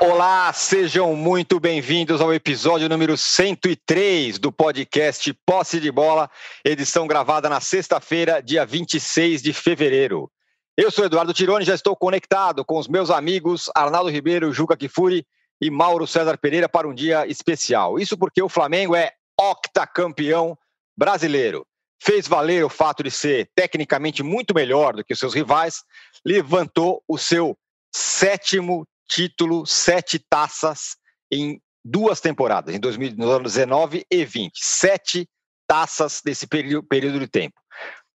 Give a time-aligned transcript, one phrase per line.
[0.00, 6.30] Olá, sejam muito bem-vindos ao episódio número 103 do podcast Posse de Bola,
[6.64, 10.30] edição gravada na sexta-feira, dia 26 de fevereiro.
[10.76, 15.26] Eu sou Eduardo Tironi, já estou conectado com os meus amigos Arnaldo Ribeiro, Juca Kifuri
[15.60, 17.98] e Mauro César Pereira para um dia especial.
[17.98, 20.56] Isso porque o Flamengo é octacampeão
[20.96, 21.66] brasileiro.
[22.00, 25.82] Fez valer o fato de ser tecnicamente muito melhor do que os seus rivais,
[26.24, 27.58] levantou o seu
[27.92, 30.96] sétimo título, sete taças
[31.32, 34.52] em duas temporadas, em 2019 e 20.
[34.62, 35.28] Sete
[35.66, 37.60] taças desse período de tempo.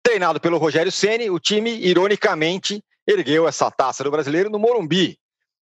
[0.03, 5.19] Treinado pelo Rogério Ceni, o time, ironicamente, ergueu essa taça do brasileiro no Morumbi,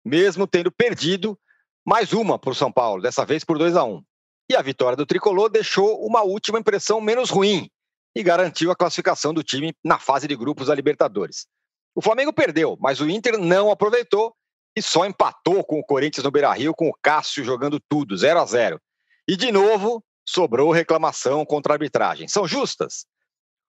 [0.05, 1.38] mesmo tendo perdido
[1.86, 4.02] mais uma para o São Paulo, dessa vez por 2 a 1
[4.49, 7.70] E a vitória do tricolor deixou uma última impressão menos ruim
[8.16, 11.47] e garantiu a classificação do time na fase de grupos da Libertadores.
[11.95, 14.36] O Flamengo perdeu, mas o Inter não aproveitou
[14.78, 18.45] e só empatou com o Corinthians no Beira-Rio com o Cássio jogando tudo, 0 a
[18.45, 18.80] 0.
[19.28, 22.28] E de novo, sobrou reclamação contra a arbitragem.
[22.28, 23.08] São justas?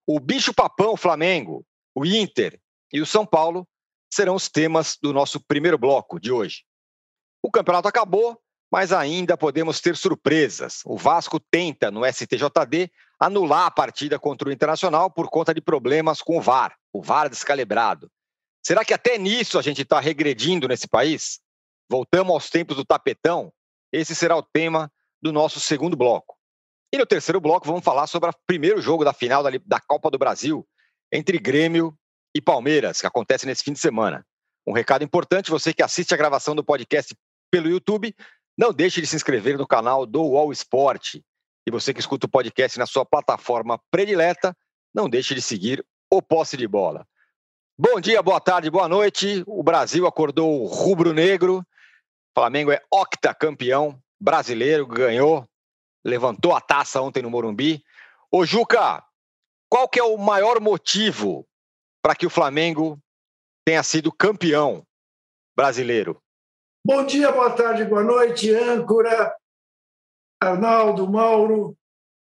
[0.06, 2.60] O bicho papão Flamengo, o Inter
[2.92, 3.66] e o São Paulo
[4.12, 6.64] serão os temas do nosso primeiro bloco de hoje.
[7.42, 8.38] O campeonato acabou,
[8.70, 10.82] mas ainda podemos ter surpresas.
[10.84, 16.20] O Vasco tenta, no STJD, anular a partida contra o Internacional por conta de problemas
[16.20, 18.10] com o VAR, o VAR descalibrado.
[18.64, 21.40] Será que até nisso a gente está regredindo nesse país?
[21.90, 23.52] Voltamos aos tempos do tapetão?
[23.92, 24.92] Esse será o tema
[25.22, 26.36] do nosso segundo bloco.
[26.92, 30.18] E no terceiro bloco vamos falar sobre o primeiro jogo da final da, Copa do
[30.18, 30.66] Brasil
[31.12, 31.96] entre Grêmio
[32.34, 34.26] e Palmeiras, que acontece nesse fim de semana.
[34.66, 37.14] Um recado importante, você que assiste a gravação do podcast
[37.50, 38.14] pelo YouTube,
[38.56, 41.24] não deixe de se inscrever no canal do UOL Esporte.
[41.66, 44.54] E você que escuta o podcast na sua plataforma predileta,
[44.94, 47.06] não deixe de seguir o Posse de Bola.
[47.80, 49.44] Bom dia, boa tarde, boa noite.
[49.46, 51.64] O Brasil acordou rubro-negro.
[52.36, 55.48] Flamengo é octacampeão brasileiro, ganhou,
[56.04, 57.84] levantou a taça ontem no Morumbi.
[58.32, 59.04] Ô Juca,
[59.70, 61.46] qual que é o maior motivo
[62.02, 62.98] para que o Flamengo
[63.64, 64.84] tenha sido campeão
[65.56, 66.20] brasileiro?
[66.84, 69.32] Bom dia, boa tarde, boa noite, âncora,
[70.42, 71.76] Arnaldo, Mauro,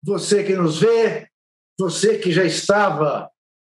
[0.05, 1.31] você que nos vê,
[1.79, 3.31] você que já estava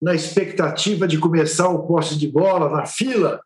[0.02, 3.40] na expectativa de começar o posse de bola, na fila,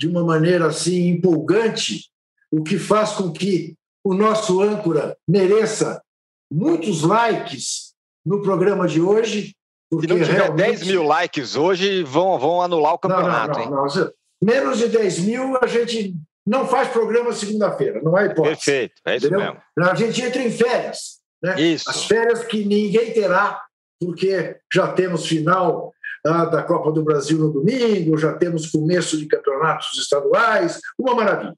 [0.00, 2.10] de uma maneira assim empolgante,
[2.50, 6.02] o que faz com que o nosso âncora mereça
[6.50, 7.92] muitos likes
[8.24, 9.54] no programa de hoje.
[10.00, 10.78] Se não tiver realmente...
[10.78, 13.58] 10 mil likes hoje, vão, vão anular o campeonato.
[13.58, 14.12] Não, não, não,
[14.42, 16.14] Menos de 10 mil, a gente
[16.46, 18.56] não faz programa segunda-feira, não há hipótese.
[18.56, 19.54] Perfeito, é isso entendeu?
[19.76, 19.90] mesmo.
[19.90, 21.20] A gente entra em férias.
[21.42, 21.60] Né?
[21.60, 21.88] Isso.
[21.88, 23.62] As férias que ninguém terá
[24.04, 25.92] porque já temos final
[26.26, 31.54] ah, da Copa do Brasil no domingo, já temos começo de campeonatos estaduais, uma maravilha.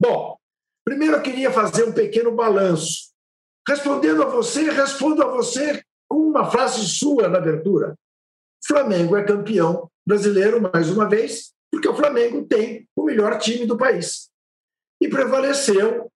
[0.00, 0.36] Bom,
[0.84, 3.12] primeiro eu queria fazer um pequeno balanço.
[3.68, 7.94] Respondendo a você, respondo a você com uma frase sua na abertura.
[8.66, 13.76] Flamengo é campeão brasileiro mais uma vez, porque o Flamengo tem o melhor time do
[13.76, 14.28] país.
[15.00, 16.10] E prevaleceu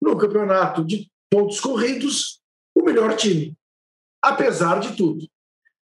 [0.00, 2.40] no campeonato de pontos corridos
[2.74, 3.56] o melhor time
[4.24, 5.28] apesar de tudo.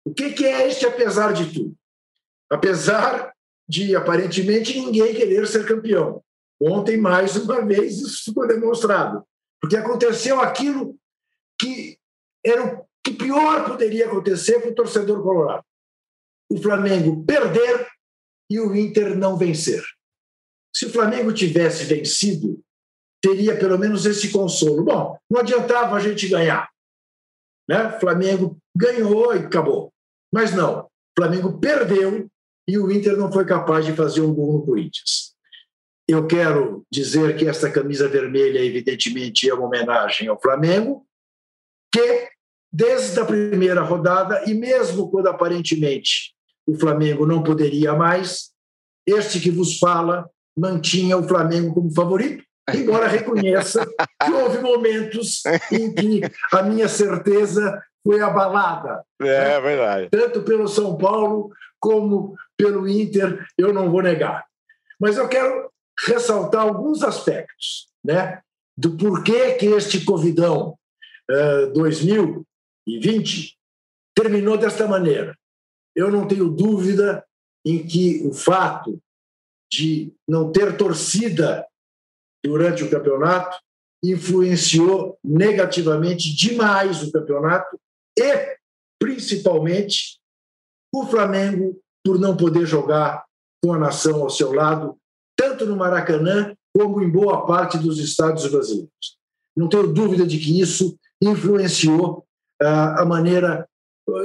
[0.04, 1.74] O que é este apesar de tudo?
[2.50, 3.32] Apesar
[3.68, 6.22] de, aparentemente, ninguém querer ser campeão.
[6.60, 9.24] Ontem, mais uma vez, isso ficou demonstrado.
[9.60, 10.96] Porque aconteceu aquilo
[11.58, 11.98] que
[12.44, 15.64] era o que pior poderia acontecer para o torcedor colorado.
[16.50, 17.88] O Flamengo perder
[18.48, 19.82] e o Inter não vencer.
[20.74, 22.62] Se o Flamengo tivesse vencido,
[23.20, 24.84] teria pelo menos esse consolo.
[24.84, 26.68] Bom, não adiantava a gente ganhar.
[27.68, 27.98] Né?
[27.98, 29.92] Flamengo ganhou e acabou.
[30.32, 32.28] Mas não, Flamengo perdeu
[32.68, 35.34] e o Inter não foi capaz de fazer um gol no Corinthians.
[36.08, 41.04] Eu quero dizer que esta camisa vermelha, evidentemente, é uma homenagem ao Flamengo,
[41.92, 42.28] que
[42.72, 46.34] desde a primeira rodada, e mesmo quando aparentemente
[46.66, 48.50] o Flamengo não poderia mais,
[49.06, 53.86] este que vos fala mantinha o Flamengo como favorito, embora reconheça
[54.24, 56.20] que houve momentos em que
[56.52, 59.04] a minha certeza foi abalada.
[59.20, 59.60] É, né?
[59.60, 60.08] verdade.
[60.10, 64.44] Tanto pelo São Paulo como pelo Inter, eu não vou negar.
[64.98, 65.70] Mas eu quero
[66.06, 68.40] ressaltar alguns aspectos né,
[68.76, 70.78] do porquê que este Covidão
[71.30, 73.56] uh, 2020
[74.14, 75.36] terminou desta maneira.
[75.94, 77.24] Eu não tenho dúvida
[77.64, 79.00] em que o fato
[79.70, 81.66] de não ter torcida
[82.44, 83.56] durante o campeonato,
[84.02, 87.78] influenciou negativamente demais o campeonato
[88.18, 88.56] e,
[88.98, 90.18] principalmente,
[90.94, 93.24] o Flamengo por não poder jogar
[93.62, 94.96] com a nação ao seu lado,
[95.36, 99.16] tanto no Maracanã como em boa parte dos estados brasileiros.
[99.56, 102.24] Não tenho dúvida de que isso influenciou
[102.62, 103.66] uh, a maneira,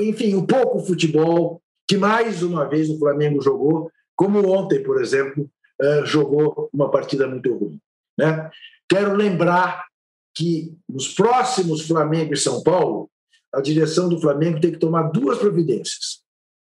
[0.02, 5.02] enfim, um pouco o futebol que mais uma vez o Flamengo jogou, como ontem, por
[5.02, 5.50] exemplo,
[5.82, 7.80] uh, jogou uma partida muito ruim.
[8.22, 8.52] Né?
[8.88, 9.88] Quero lembrar
[10.36, 13.10] que nos próximos Flamengo e São Paulo,
[13.54, 16.22] a direção do Flamengo tem que tomar duas providências.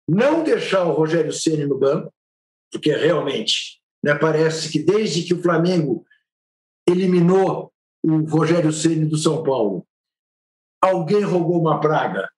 [0.07, 2.13] Não deixar o Rogério Ceni no banco,
[2.71, 6.05] porque realmente né, parece que desde que o Flamengo
[6.87, 7.71] eliminou
[8.03, 9.87] o Rogério Ceni do São Paulo,
[10.83, 12.29] alguém roubou uma praga.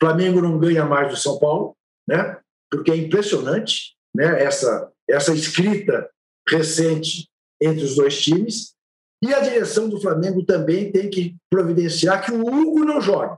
[0.00, 1.76] Flamengo não ganha mais do São Paulo,
[2.06, 2.38] né?
[2.70, 4.42] Porque é impressionante, né?
[4.44, 6.08] Essa essa escrita
[6.48, 7.28] recente
[7.64, 8.74] entre os dois times.
[9.22, 13.36] E a direção do Flamengo também tem que providenciar que o Hugo não jogue,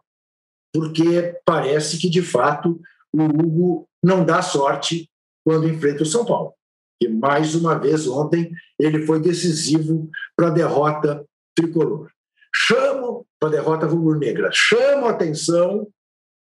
[0.74, 2.80] porque parece que, de fato,
[3.12, 5.08] o Hugo não dá sorte
[5.44, 6.54] quando enfrenta o São Paulo.
[7.00, 11.24] E, mais uma vez, ontem, ele foi decisivo para a derrota
[11.54, 12.10] tricolor.
[12.54, 15.86] Chamo, para a derrota rubro-negra, chamo a atenção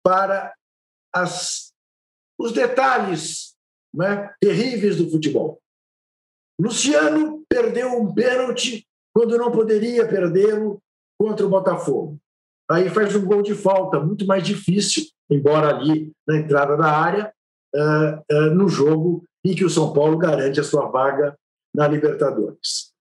[0.04, 0.54] para
[1.12, 1.72] as,
[2.38, 3.56] os detalhes
[3.94, 5.60] né, terríveis do futebol.
[6.58, 10.80] Luciano perdeu um pênalti quando não poderia perdê-lo
[11.18, 12.18] contra o Botafogo.
[12.70, 17.32] Aí faz um gol de falta, muito mais difícil, embora ali na entrada da área,
[17.74, 21.36] uh, uh, no jogo em que o São Paulo garante a sua vaga
[21.74, 22.92] na Libertadores.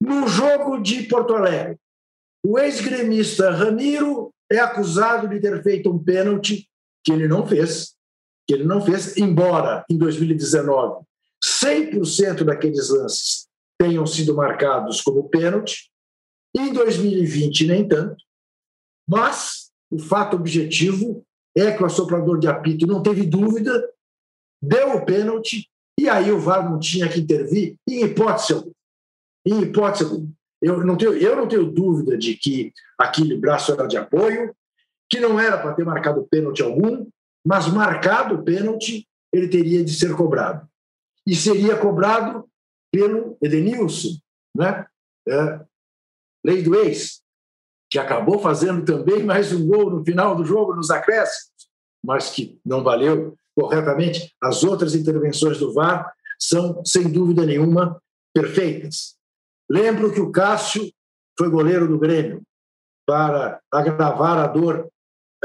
[0.00, 1.76] No jogo de Porto Alegre,
[2.44, 6.68] o ex-gremista Ramiro é acusado de ter feito um pênalti
[7.04, 7.94] que ele não fez,
[8.46, 11.07] que ele não fez, embora em 2019
[11.62, 15.90] 100% daqueles lances tenham sido marcados como pênalti,
[16.56, 18.16] em 2020 nem tanto,
[19.08, 21.24] mas o fato objetivo
[21.56, 23.88] é que o assoprador de apito não teve dúvida,
[24.62, 25.68] deu o pênalti,
[25.98, 28.74] e aí o VAR não tinha que intervir em hipótese alguma.
[29.46, 30.28] Em hipótese alguma.
[30.60, 34.54] Eu não, tenho, eu não tenho dúvida de que aquele braço era de apoio,
[35.08, 37.06] que não era para ter marcado pênalti algum,
[37.46, 40.67] mas marcado o pênalti, ele teria de ser cobrado
[41.28, 42.48] e seria cobrado
[42.90, 44.16] pelo Edenilson,
[44.56, 44.86] né?
[45.28, 45.60] É,
[46.42, 47.20] lei do ex,
[47.90, 51.68] que acabou fazendo também mais um gol no final do jogo, nos acréscimos,
[52.02, 54.34] mas que não valeu corretamente.
[54.42, 58.00] As outras intervenções do VAR são, sem dúvida nenhuma,
[58.34, 59.14] perfeitas.
[59.70, 60.90] Lembro que o Cássio
[61.38, 62.40] foi goleiro do Grêmio
[63.06, 64.88] para agravar a dor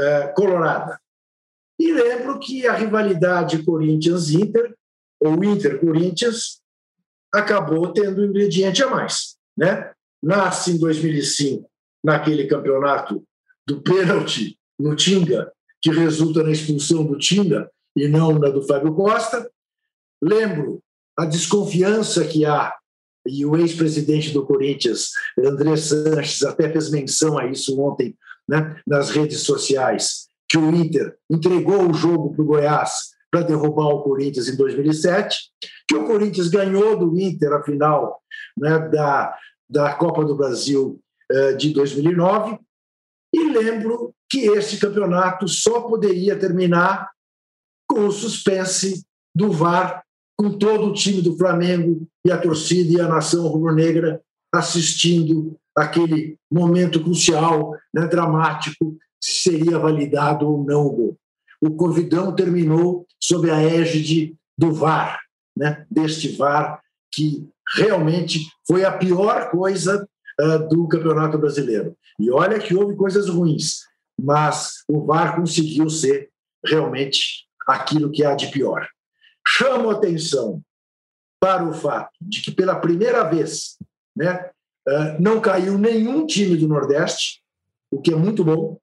[0.00, 0.98] é, colorada.
[1.78, 4.74] E lembro que a rivalidade Corinthians-Inter
[5.24, 6.60] ou Inter-Corinthians,
[7.32, 9.36] acabou tendo um ingrediente a mais.
[9.56, 9.90] Né?
[10.22, 11.68] Nasce em 2005,
[12.02, 13.24] naquele campeonato
[13.66, 15.50] do pênalti no Tinga,
[15.80, 19.50] que resulta na expulsão do Tinga e não na do Fábio Costa.
[20.22, 20.82] Lembro
[21.16, 22.74] a desconfiança que há,
[23.26, 28.14] e o ex-presidente do Corinthians, André Sanches, até fez menção a isso ontem
[28.46, 33.88] né, nas redes sociais, que o Inter entregou o jogo para o Goiás para derrubar
[33.88, 35.50] o Corinthians em 2007,
[35.88, 38.22] que o Corinthians ganhou do Inter a final
[38.56, 39.36] né, da,
[39.68, 42.60] da Copa do Brasil eh, de 2009,
[43.34, 47.10] e lembro que esse campeonato só poderia terminar
[47.88, 50.04] com o suspense do VAR,
[50.38, 54.22] com todo o time do Flamengo e a torcida e a nação rubro-negra
[54.54, 61.18] assistindo aquele momento crucial, né, dramático, se seria validado ou não o gol
[61.66, 65.20] o Corvidão terminou sob a égide do VAR,
[65.56, 65.86] né?
[65.90, 66.80] deste VAR
[67.12, 70.06] que realmente foi a pior coisa
[70.40, 71.96] uh, do Campeonato Brasileiro.
[72.18, 73.84] E olha que houve coisas ruins,
[74.20, 76.30] mas o VAR conseguiu ser
[76.64, 78.86] realmente aquilo que há de pior.
[79.46, 80.62] Chamo atenção
[81.40, 83.76] para o fato de que, pela primeira vez,
[84.16, 84.50] né,
[84.88, 87.42] uh, não caiu nenhum time do Nordeste,
[87.90, 88.78] o que é muito bom,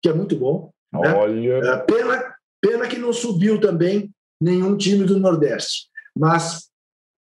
[0.00, 0.72] que é muito bom.
[0.92, 1.14] Né?
[1.14, 1.52] Olha.
[1.54, 6.68] É, pena, pena que não subiu também nenhum time do Nordeste, mas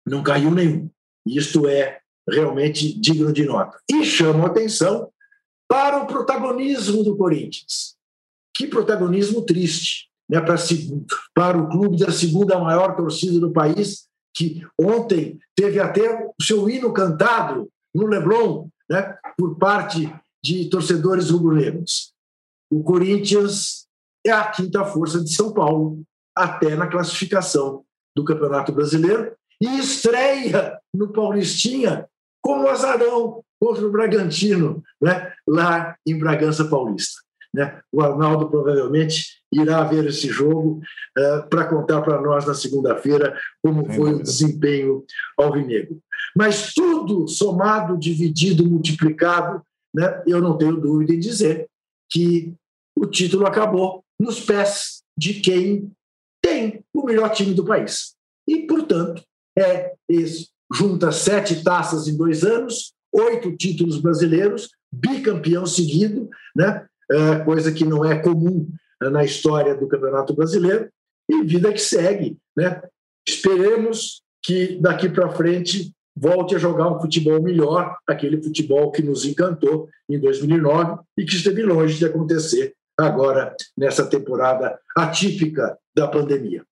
[0.06, 0.90] não caiu nenhum.
[1.26, 3.78] Isto é realmente digno de nota.
[3.90, 5.10] E chamo atenção
[5.68, 7.96] para o protagonismo do Corinthians.
[8.56, 10.56] Que protagonismo triste né, para,
[11.34, 16.70] para o clube da segunda maior torcida do país, que ontem teve até o seu
[16.70, 20.14] hino cantado no Leblon né, por parte
[20.44, 22.14] de torcedores rubro-negros.
[22.72, 23.88] O Corinthians
[24.26, 26.04] é a quinta força de São Paulo,
[26.36, 27.84] até na classificação
[28.16, 32.08] do Campeonato Brasileiro, e estreia no Paulistinha
[32.42, 37.22] como azarão contra o Bragantino, né, lá em Bragança Paulista.
[37.54, 37.82] Né?
[37.92, 40.82] O Arnaldo provavelmente irá ver esse jogo
[41.18, 45.04] uh, para contar para nós na segunda-feira como foi o desempenho
[45.38, 46.00] alvinegro.
[46.38, 49.62] Mas tudo somado, dividido, multiplicado,
[49.94, 50.24] né?
[50.28, 51.68] eu não tenho dúvida em dizer
[52.10, 52.54] que
[52.98, 55.92] o título acabou nos pés de quem
[56.42, 58.16] tem o melhor time do país.
[58.48, 59.24] E, portanto,
[59.58, 60.50] é isso.
[60.74, 66.86] Junta sete taças em dois anos, oito títulos brasileiros, bicampeão seguido, né?
[67.12, 68.70] É, coisa que não é comum
[69.02, 70.90] na história do Campeonato Brasileiro,
[71.30, 72.38] e vida que segue.
[72.56, 72.82] Né?
[73.28, 79.26] Esperemos que daqui para frente volte a jogar um futebol melhor, aquele futebol que nos
[79.26, 86.64] encantou em 2009 e que esteve longe de acontecer agora nessa temporada atípica da pandemia.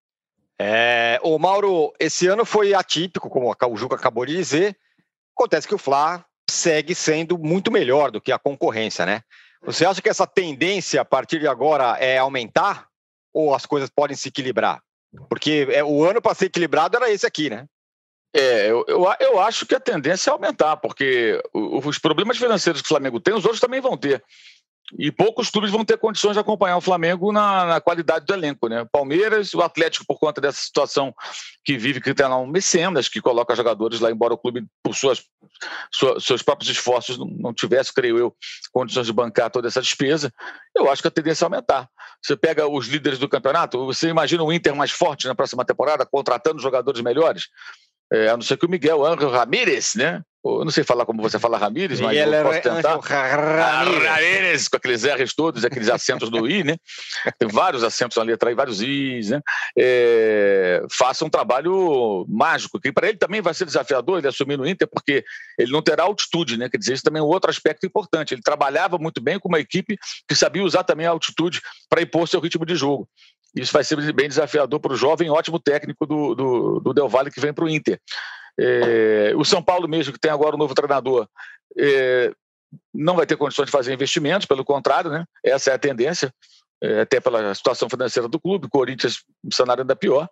[0.60, 4.76] É, o Mauro, esse ano foi atípico, como o Juca acabou de dizer.
[5.36, 9.22] Acontece que o Fla segue sendo muito melhor do que a concorrência, né?
[9.64, 12.88] Você acha que essa tendência a partir de agora é aumentar
[13.34, 14.82] ou as coisas podem se equilibrar?
[15.30, 17.66] Porque é, o ano para ser equilibrado era esse aqui, né?
[18.34, 22.86] É, eu, eu, eu, acho que a tendência é aumentar, porque os problemas financeiros que
[22.86, 24.24] o Flamengo tem, os outros também vão ter.
[24.98, 28.70] E poucos clubes vão ter condições de acompanhar o Flamengo na, na, qualidade do elenco,
[28.70, 28.86] né?
[28.90, 31.14] Palmeiras, o Atlético, por conta dessa situação
[31.66, 34.96] que vive, que tem lá um mecenas que coloca jogadores lá, embora o clube, por
[34.96, 35.26] suas,
[35.92, 38.36] sua, seus próprios esforços, não, não, tivesse, creio eu,
[38.72, 40.32] condições de bancar toda essa despesa,
[40.74, 41.90] eu acho que a tendência é aumentar.
[42.22, 46.06] Você pega os líderes do campeonato, você imagina o Inter mais forte na próxima temporada,
[46.06, 47.50] contratando jogadores melhores?
[48.12, 50.22] É, a não ser que o Miguel Angel Ramírez, né?
[50.46, 53.00] Eu não sei falar como você fala Ramírez, mas eu posso tentar.
[54.16, 56.78] Ramírez, com aqueles R's todos, aqueles acentos do I, né?
[57.38, 59.42] Tem vários acentos na letra I, vários Is, né?
[59.78, 64.68] É, faça um trabalho mágico, que para ele também vai ser desafiador ele assumir no
[64.68, 65.24] Inter, porque
[65.58, 66.70] ele não terá altitude, né?
[66.70, 68.34] Quer dizer, isso também é um outro aspecto importante.
[68.34, 69.98] Ele trabalhava muito bem com uma equipe
[70.28, 73.08] que sabia usar também a altitude para impor seu ritmo de jogo.
[73.56, 77.32] Isso vai ser bem desafiador para o jovem, ótimo técnico do, do, do Del Valle
[77.32, 78.00] que vem para o Inter.
[78.60, 81.28] É, o São Paulo mesmo, que tem agora um novo treinador,
[81.78, 82.32] é,
[82.94, 85.26] não vai ter condições de fazer investimentos, pelo contrário, né?
[85.44, 86.34] essa é a tendência,
[86.82, 90.28] é, até pela situação financeira do clube, Corinthians, um cenário ainda pior.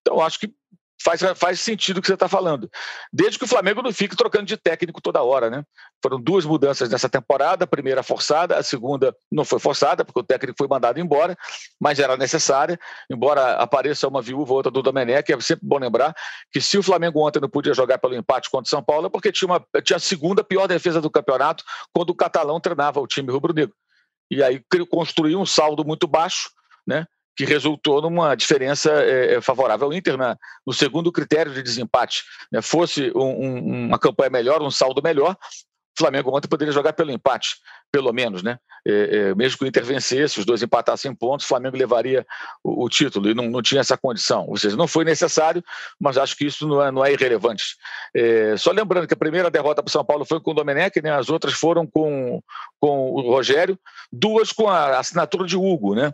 [0.00, 0.52] Então, acho que
[1.02, 2.70] faz, faz sentido o que você está falando.
[3.12, 5.64] Desde que o Flamengo não fique trocando de técnico toda hora, né?
[6.02, 10.22] Foram duas mudanças nessa temporada, a primeira forçada, a segunda não foi forçada, porque o
[10.22, 11.36] técnico foi mandado embora,
[11.80, 12.78] mas era necessária,
[13.10, 16.14] embora apareça uma viúva ou outra do Domenech, é sempre bom lembrar
[16.52, 19.10] que se o Flamengo ontem não podia jogar pelo empate contra o São Paulo, é
[19.10, 23.06] porque tinha, uma, tinha a segunda pior defesa do campeonato quando o Catalão treinava o
[23.06, 23.74] time rubro-negro.
[24.30, 26.50] E aí construiu um saldo muito baixo,
[26.86, 27.06] né?
[27.40, 30.36] Que resultou numa diferença é, favorável ao Inter né?
[30.66, 32.22] no segundo critério de desempate.
[32.52, 32.60] Né?
[32.60, 35.34] Fosse um, um, uma campanha melhor, um saldo melhor,
[36.00, 37.56] Flamengo ontem poderia jogar pelo empate,
[37.90, 38.58] pelo menos, né?
[38.86, 42.26] É, é, mesmo que o Inter vencesse, os dois empatassem pontos, o Flamengo levaria
[42.64, 44.46] o, o, título e não, não tinha essa condição.
[44.48, 45.62] Ou seja, não foi necessário,
[45.98, 47.76] mas acho que isso não é, não é irrelevante.
[48.14, 51.00] É, só lembrando que a primeira derrota para o São Paulo foi com o Domenech,
[51.02, 51.12] né?
[51.12, 52.42] as outras foram com,
[52.80, 53.78] com o Rogério,
[54.10, 55.94] duas com a assinatura de Hugo.
[55.94, 56.10] Né?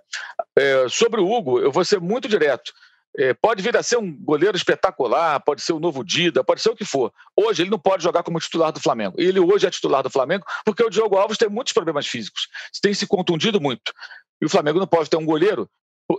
[0.58, 2.72] É, sobre o Hugo, eu vou ser muito direto.
[3.18, 6.68] É, pode vir a ser um goleiro espetacular, pode ser o novo Dida, pode ser
[6.68, 7.12] o que for.
[7.34, 9.16] Hoje ele não pode jogar como titular do Flamengo.
[9.18, 12.48] Ele hoje é titular do Flamengo porque o Diogo Alves tem muitos problemas físicos,
[12.82, 13.92] tem se contundido muito.
[14.40, 15.68] E o Flamengo não pode ter um goleiro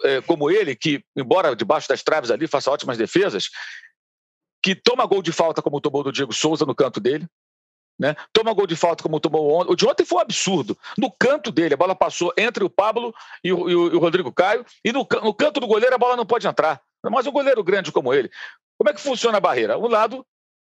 [0.03, 3.49] é, como ele, que, embora debaixo das traves ali faça ótimas defesas,
[4.61, 7.27] que toma gol de falta como tomou do Diego Souza no canto dele,
[7.99, 8.15] né?
[8.31, 9.71] Toma gol de falta como tomou ontem.
[9.71, 10.77] O de ontem foi um absurdo.
[10.97, 13.13] No canto dele, a bola passou entre o Pablo
[13.43, 15.97] e o, e o, e o Rodrigo Caio, e no, no, canto do goleiro a
[15.97, 16.81] bola não pode entrar.
[17.03, 18.29] Mas um goleiro grande como ele,
[18.77, 19.77] como é que funciona a barreira?
[19.77, 20.25] Um lado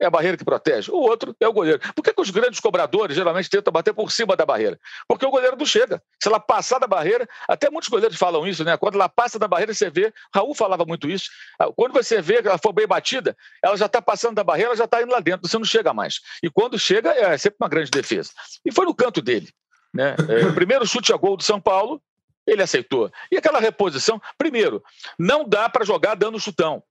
[0.02, 1.80] é a barreira que protege, o outro é o goleiro.
[1.96, 4.80] Por que, que os grandes cobradores geralmente tentam bater por cima da barreira?
[5.08, 6.02] Porque o goleiro não chega.
[6.20, 8.76] Se ela passar da barreira, até muitos goleiros falam isso, né?
[8.78, 10.12] Quando ela passa da barreira, você vê.
[10.34, 11.30] Raul falava muito isso.
[11.60, 14.70] Ah, quando você vê que ela for bem batida, ela já está passando da barreira,
[14.70, 16.20] ela já está indo lá dentro, você não chega mais.
[16.42, 18.32] E quando chega, é sempre uma grande defesa.
[18.66, 19.50] E foi no canto dele.
[19.94, 20.16] Né?
[20.30, 22.02] É, o primeiro chute a gol do São Paulo,
[22.46, 23.12] ele aceitou.
[23.32, 24.84] E aquela reposição, primeiro,
[25.18, 26.84] não dá para jogar dando chutão.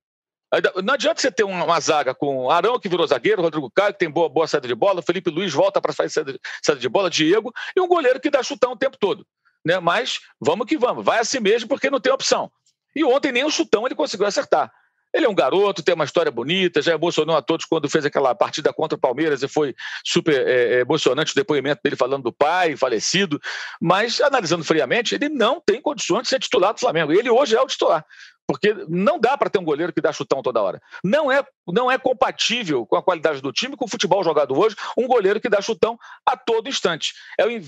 [0.82, 4.10] Não adianta você ter uma, zaga com Arão, que virou zagueiro, Rodrigo Caio, que tem
[4.10, 7.52] boa, boa saída de bola, Felipe Luiz volta para fazer saída, saída de bola, Diego,
[7.76, 9.24] e um goleiro que dá chutão o tempo todo.
[9.64, 9.78] Né?
[9.78, 12.50] Mas vamos que vamos, vai assim mesmo porque não tem opção.
[12.96, 14.72] E ontem nem o chutão ele conseguiu acertar.
[15.12, 18.34] Ele é um garoto, tem uma história bonita, já emocionou a todos quando fez aquela
[18.34, 19.74] partida contra o Palmeiras e foi
[20.04, 23.40] super é, é emocionante o depoimento dele falando do pai falecido.
[23.80, 27.12] Mas, analisando friamente, ele não tem condições de ser titular do Flamengo.
[27.12, 28.04] Ele hoje é o titular
[28.50, 30.82] Porque não dá para ter um goleiro que dá chutão toda hora.
[31.04, 34.74] Não é, não é compatível com a qualidade do time, com o futebol jogado hoje,
[34.98, 37.14] um goleiro que dá chutão a todo instante.
[37.38, 37.60] É o, é,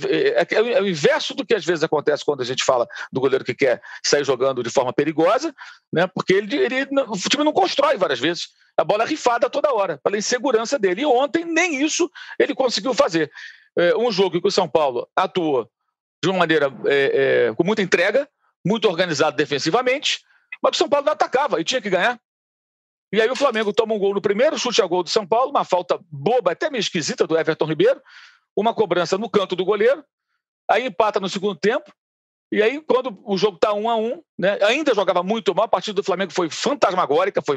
[0.43, 3.45] é, é o inverso do que às vezes acontece quando a gente fala do goleiro
[3.45, 5.55] que quer sair jogando de forma perigosa,
[5.93, 6.09] né?
[6.09, 8.49] porque ele, ele, o time não constrói várias vezes.
[8.77, 11.03] A bola é rifada toda hora, pela insegurança dele.
[11.03, 12.11] E ontem nem isso
[12.41, 13.31] ele conseguiu fazer.
[13.79, 15.71] É, um jogo que o São Paulo atuou
[16.21, 18.29] de uma maneira é, é, com muita entrega,
[18.67, 20.25] muito organizado defensivamente,
[20.63, 22.21] mas o São Paulo não atacava e tinha que ganhar.
[23.13, 25.51] E aí o Flamengo toma um gol no primeiro, chute a gol do São Paulo,
[25.51, 28.01] uma falta boba, até meio esquisita do Everton Ribeiro,
[28.57, 30.03] uma cobrança no canto do goleiro,
[30.71, 31.93] aí empata no segundo tempo,
[32.53, 35.69] e aí, quando o jogo está um a um, né, ainda jogava muito mal, a
[35.69, 37.57] partida do Flamengo foi fantasmagórica, foi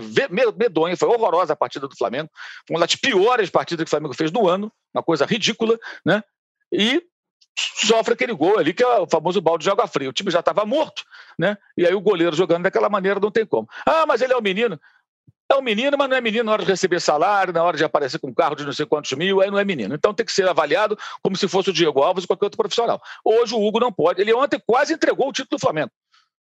[0.58, 2.30] medonha, foi horrorosa a partida do Flamengo.
[2.66, 6.24] Foi uma das piores partidas que o Flamengo fez no ano, uma coisa ridícula, né?
[6.72, 7.04] E
[7.56, 10.10] sofre aquele gol ali, que é o famoso balde de água fria.
[10.10, 11.04] O time já estava morto,
[11.38, 11.58] né?
[11.78, 13.68] E aí o goleiro jogando daquela maneira não tem como.
[13.86, 14.80] Ah, mas ele é um menino.
[15.50, 17.84] É um menino, mas não é menino na hora de receber salário, na hora de
[17.84, 19.94] aparecer com um carro de não sei quantos mil, aí não é menino.
[19.94, 23.00] Então tem que ser avaliado como se fosse o Diego Alves ou qualquer outro profissional.
[23.24, 24.22] Hoje o Hugo não pode.
[24.22, 25.92] Ele ontem quase entregou o título do Flamengo.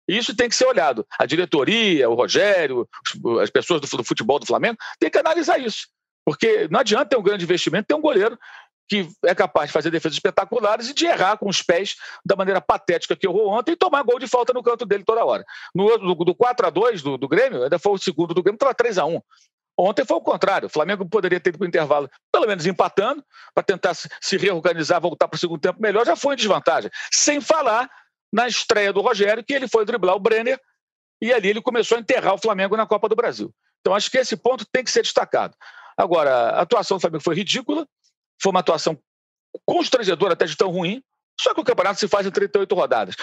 [0.07, 1.07] Isso tem que ser olhado.
[1.17, 2.87] A diretoria, o Rogério,
[3.41, 5.87] as pessoas do futebol do Flamengo, tem que analisar isso.
[6.25, 8.37] Porque não adianta ter um grande investimento, ter um goleiro
[8.87, 12.59] que é capaz de fazer defesas espetaculares e de errar com os pés da maneira
[12.59, 15.43] patética que errou ontem e tomar gol de falta no canto dele toda hora.
[15.73, 18.55] No, no do 4 a 2 do, do Grêmio, ainda foi o segundo do Grêmio,
[18.55, 19.21] estava 3 a 1
[19.77, 20.67] Ontem foi o contrário.
[20.67, 23.23] O Flamengo poderia ter ido para o intervalo, pelo menos empatando,
[23.55, 26.91] para tentar se reorganizar, voltar para o segundo tempo melhor, já foi em desvantagem.
[27.11, 27.89] Sem falar
[28.31, 30.59] na estreia do Rogério, que ele foi driblar o Brenner
[31.21, 33.51] e ali ele começou a enterrar o Flamengo na Copa do Brasil.
[33.79, 35.55] Então acho que esse ponto tem que ser destacado.
[35.97, 37.87] Agora, a atuação do Flamengo foi ridícula,
[38.43, 38.99] foi uma atuação
[39.65, 41.01] constrangedora até de tão ruim,
[41.39, 43.15] só que o campeonato se faz em 38 rodadas.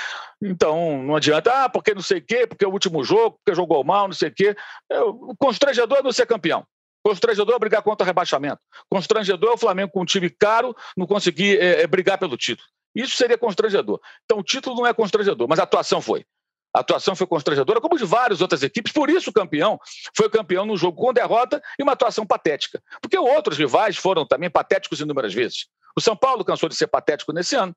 [0.43, 3.55] Então, não adianta, ah, porque não sei o quê, porque é o último jogo, porque
[3.55, 4.57] jogou mal, não sei o quê.
[4.91, 6.65] O constrangedor é não ser campeão.
[7.03, 8.61] Constrangedor é brigar contra o rebaixamento.
[8.91, 12.69] Constrangedor é o Flamengo com um time caro não conseguir é, é, brigar pelo título.
[12.95, 14.00] Isso seria constrangedor.
[14.25, 16.25] Então, o título não é constrangedor, mas a atuação foi.
[16.73, 18.93] A atuação foi constrangedora, como de várias outras equipes.
[18.93, 19.78] Por isso o campeão
[20.17, 22.80] foi campeão no jogo com derrota e uma atuação patética.
[23.00, 25.67] Porque outros rivais foram também patéticos inúmeras vezes.
[25.97, 27.75] O São Paulo cansou de ser patético nesse ano.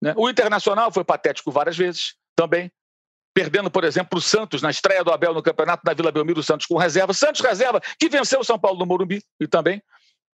[0.00, 0.14] Né?
[0.16, 2.72] O Internacional foi patético várias vezes também.
[3.34, 6.66] Perdendo, por exemplo, o Santos na estreia do Abel no campeonato da Vila Belmiro, Santos
[6.66, 7.14] com reserva.
[7.14, 9.82] Santos reserva, que venceu o São Paulo no Morumbi e também.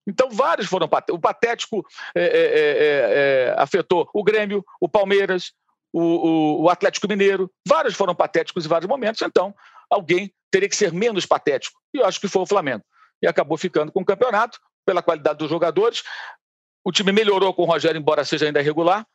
[0.07, 1.17] Então, vários foram patéticos.
[1.17, 5.51] O patético é, é, é, afetou o Grêmio, o Palmeiras,
[5.97, 7.51] o, o, o Atlético Mineiro.
[7.67, 9.53] Vários foram patéticos em vários momentos, então
[9.89, 11.79] alguém teria que ser menos patético.
[11.93, 12.83] E eu acho que foi o Flamengo.
[13.21, 16.03] E acabou ficando com o campeonato, pela qualidade dos jogadores.
[16.85, 19.05] O time melhorou com o Rogério, embora seja ainda irregular.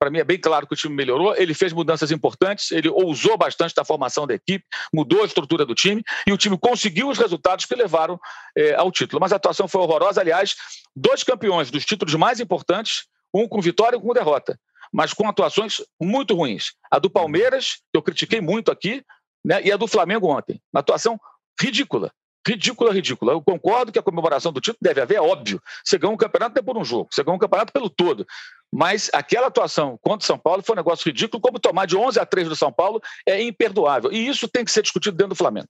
[0.00, 1.34] Para mim é bem claro que o time melhorou.
[1.36, 5.74] Ele fez mudanças importantes, ele ousou bastante na formação da equipe, mudou a estrutura do
[5.74, 8.18] time e o time conseguiu os resultados que levaram
[8.56, 9.20] é, ao título.
[9.20, 10.20] Mas a atuação foi horrorosa.
[10.20, 10.54] Aliás,
[10.94, 14.58] dois campeões dos títulos mais importantes, um com vitória e um com derrota
[14.92, 16.72] mas com atuações muito ruins.
[16.90, 19.04] A do Palmeiras, que eu critiquei muito aqui,
[19.44, 20.60] né, e a do Flamengo ontem.
[20.72, 21.18] Uma atuação
[21.60, 22.12] ridícula.
[22.46, 23.32] Ridícula, ridícula.
[23.32, 25.60] Eu concordo que a comemoração do título deve haver, é óbvio.
[25.84, 28.26] Você ganhou um campeonato não é por um jogo, você ganhou um campeonato pelo todo.
[28.72, 32.18] Mas aquela atuação contra o São Paulo foi um negócio ridículo, como tomar de 11
[32.18, 34.12] a 3 do São Paulo é imperdoável.
[34.12, 35.68] E isso tem que ser discutido dentro do Flamengo.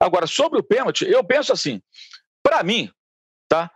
[0.00, 1.80] Agora, sobre o pênalti, eu penso assim,
[2.42, 2.90] para mim,
[3.48, 3.70] tá?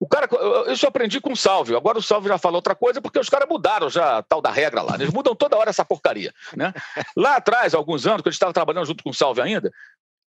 [0.00, 0.26] O cara,
[0.72, 1.76] isso eu aprendi com o Salvio.
[1.76, 4.50] Agora o Salvio já falou outra coisa, porque os caras mudaram já a tal da
[4.50, 4.94] regra lá.
[4.94, 6.32] Eles mudam toda hora essa porcaria.
[6.56, 6.72] Né?
[7.14, 9.70] Lá atrás, alguns anos, quando a gente estava trabalhando junto com o Salvio ainda,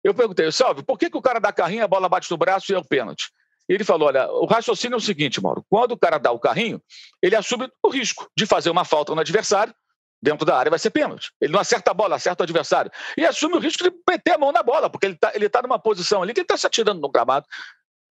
[0.01, 2.71] eu perguntei, Salvio, por que, que o cara dá carrinho, a bola bate no braço
[2.71, 3.29] e é o pênalti?
[3.67, 6.81] Ele falou: olha, o raciocínio é o seguinte, Mauro: quando o cara dá o carrinho,
[7.21, 9.75] ele assume o risco de fazer uma falta no adversário,
[10.21, 11.31] dentro da área vai ser pênalti.
[11.41, 12.89] Ele não acerta a bola, acerta o adversário.
[13.17, 15.61] E assume o risco de meter a mão na bola, porque ele está ele tá
[15.61, 17.45] numa posição ali que ele está se atirando no gramado.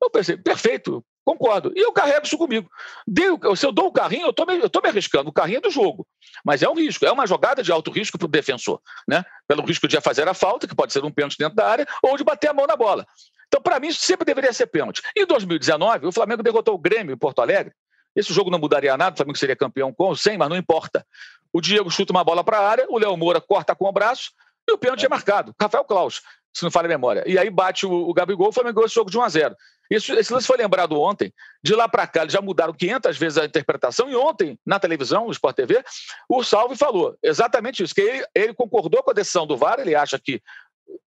[0.03, 1.73] Eu pensei, perfeito, Concordo.
[1.75, 2.71] E eu carrego isso comigo.
[3.05, 5.29] Deu, se eu dou o carrinho, eu estou me, eu tô me arriscando.
[5.29, 6.07] O carrinho é do jogo.
[6.45, 7.05] Mas é um risco.
[7.05, 8.81] É uma jogada de alto risco para o defensor.
[9.09, 9.25] Né?
[9.49, 12.17] Pelo risco de fazer a falta, que pode ser um pênalti dentro da área, ou
[12.17, 13.05] de bater a mão na bola.
[13.49, 15.03] Então, para mim, isso sempre deveria ser pênalti.
[15.17, 17.75] Em 2019, o Flamengo derrotou o Grêmio em Porto Alegre.
[18.15, 21.05] Esse jogo não mudaria nada, o Flamengo seria campeão com ou sem, mas não importa.
[21.53, 24.31] O Diego chuta uma bola para a área, o Léo Moura corta com o braço
[24.69, 25.55] e o pênalti é, é marcado.
[25.61, 26.23] Rafael Klaus,
[26.57, 27.23] se não falha a memória.
[27.27, 29.57] E aí bate o, o Gabigol, o Flamengo ganhou esse jogo de 1 a 0
[29.91, 31.33] isso, esse lance foi lembrado ontem.
[31.63, 34.11] De lá para cá, eles já mudaram 500 vezes a interpretação.
[34.11, 35.85] E ontem, na televisão, no Sport TV,
[36.29, 39.79] o Salve falou exatamente isso: que ele, ele concordou com a decisão do VAR.
[39.79, 40.43] Ele acha que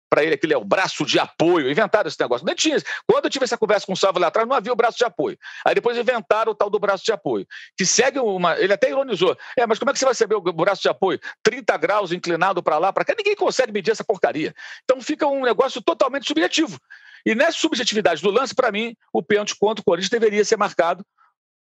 [0.09, 1.71] para ele aquele é o braço de apoio.
[1.71, 2.47] Inventaram esse negócio.
[2.47, 2.77] Nem tinha.
[3.07, 5.05] Quando eu tive essa conversa com o Salvo lá atrás, não havia o braço de
[5.05, 5.39] apoio.
[5.65, 8.59] Aí depois inventaram o tal do braço de apoio, que segue uma.
[8.59, 9.37] Ele até ironizou.
[9.57, 11.21] É, mas como é que você vai saber o braço de apoio?
[11.43, 13.15] 30 graus inclinado para lá, para cá.
[13.17, 14.55] Ninguém consegue medir essa porcaria.
[14.85, 16.79] Então fica um negócio totalmente subjetivo.
[17.25, 21.05] E nessa subjetividade do lance, para mim, o pênalti contra o Corinthians deveria ser marcado,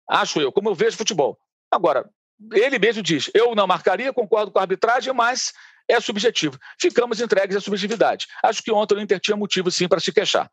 [0.09, 1.39] acho eu, como eu vejo futebol.
[1.71, 2.09] Agora,
[2.53, 5.53] ele mesmo diz: eu não marcaria, concordo com a arbitragem, mas
[5.89, 6.59] é subjetivo.
[6.81, 8.27] Ficamos entregues à subjetividade.
[8.43, 10.51] Acho que ontem o Inter tinha motivo sim para se queixar.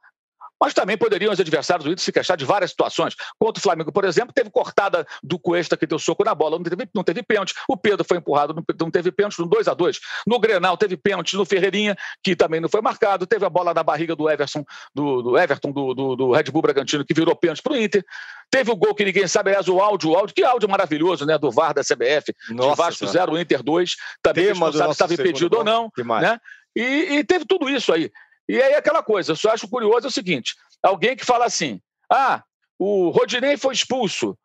[0.62, 3.16] Mas também poderiam os adversários do Inter se queixar de várias situações.
[3.40, 6.64] Contra o Flamengo, por exemplo, teve cortada do Cuesta que deu soco na bola, não
[6.64, 7.56] teve, não teve pênalti.
[7.68, 11.36] O Pedro foi empurrado, não teve pênalti no 2 a 2 No Grenal teve pênalti
[11.36, 13.26] no Ferreirinha, que também não foi marcado.
[13.26, 16.62] Teve a bola na barriga do Everson, do, do Everton, do, do, do, Red Bull
[16.62, 18.06] Bragantino, que virou pênalti para o Inter.
[18.52, 21.40] Teve o gol que ninguém sabe, aliás, o áudio, o áudio, que áudio maravilhoso, né?
[21.40, 22.36] Do VAR da CBF.
[22.50, 23.96] Nossa, de Vasco 0, Inter 2.
[24.22, 25.92] Também Tema não sabe se estava impedido ou não.
[26.22, 26.40] Né?
[26.76, 28.12] E, e teve tudo isso aí.
[28.48, 31.82] E aí aquela coisa, eu só acho curioso é o seguinte: alguém que fala assim:
[32.12, 32.44] ah,
[32.78, 34.38] o Rodinei foi expulso.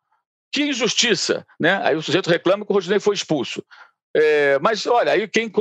[0.51, 1.81] Que injustiça, né?
[1.83, 3.63] Aí o sujeito reclama que o Rodinei foi expulso.
[4.15, 5.51] É, mas olha, aí quem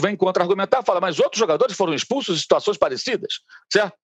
[0.00, 3.40] vem contra-argumentar fala, mas outros jogadores foram expulsos em situações parecidas,
[3.72, 3.96] certo?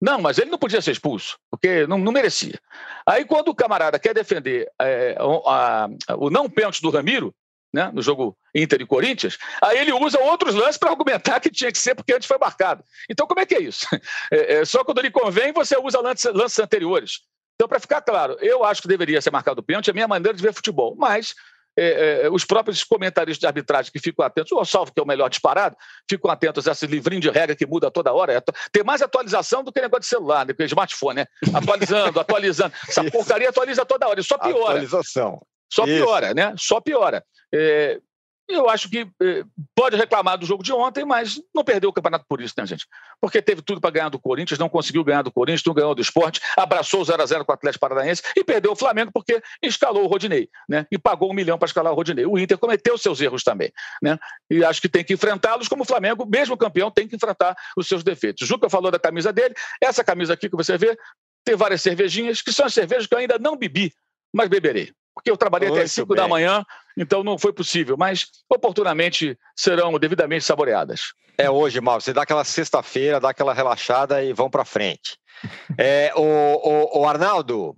[0.00, 2.58] Não, mas ele não podia ser expulso, porque não, não merecia.
[3.06, 7.34] Aí, quando o camarada quer defender é, a, a, o não pênalti do Ramiro,
[7.76, 11.70] né, no jogo Inter e Corinthians, aí ele usa outros lances para argumentar que tinha
[11.70, 12.82] que ser porque antes foi marcado.
[13.08, 13.86] Então, como é que é isso?
[14.32, 17.20] É, é, só quando lhe convém, você usa lances, lances anteriores.
[17.54, 20.08] Então, para ficar claro, eu acho que deveria ser marcado o pênalti, é a minha
[20.08, 20.96] maneira de ver futebol.
[20.96, 21.34] Mas
[21.78, 25.06] é, é, os próprios comentaristas de arbitragem que ficam atentos, o Salvo, que é o
[25.06, 25.76] melhor disparado,
[26.08, 28.32] ficam atentos a esse livrinho de regra que muda toda hora.
[28.32, 31.26] É, tem mais atualização do que negócio de celular, né, smartphone, né?
[31.54, 32.74] Atualizando, atualizando.
[32.88, 34.78] Essa porcaria atualiza toda hora, e só piora.
[34.78, 35.40] Atualização.
[35.72, 36.34] Só piora, Isso.
[36.34, 36.54] né?
[36.56, 37.24] Só piora.
[37.52, 38.00] É,
[38.48, 42.24] eu acho que eh, pode reclamar do jogo de ontem, mas não perdeu o campeonato
[42.28, 42.86] por isso, né, gente?
[43.20, 46.00] Porque teve tudo para ganhar do Corinthians, não conseguiu ganhar do Corinthians, não ganhou do
[46.00, 50.06] esporte, abraçou o 0x0 com o Atlético Paranaense e perdeu o Flamengo porque escalou o
[50.06, 50.86] Rodinei, né?
[50.92, 52.24] E pagou um milhão para escalar o Rodinei.
[52.24, 54.16] O Inter cometeu seus erros também, né?
[54.48, 57.88] E acho que tem que enfrentá-los, como o Flamengo, mesmo campeão, tem que enfrentar os
[57.88, 58.42] seus defeitos.
[58.42, 60.96] O Juca falou da camisa dele, essa camisa aqui que você vê,
[61.44, 63.92] tem várias cervejinhas, que são as cervejas que eu ainda não bebi,
[64.32, 66.62] mas beberei porque eu trabalhei Muito até 5 da manhã,
[66.94, 71.14] então não foi possível, mas oportunamente serão devidamente saboreadas.
[71.38, 72.02] É hoje, Mauro.
[72.02, 75.18] Você dá aquela sexta-feira, dá aquela relaxada e vão para frente.
[75.78, 77.76] É, o, o, o, Arnaldo,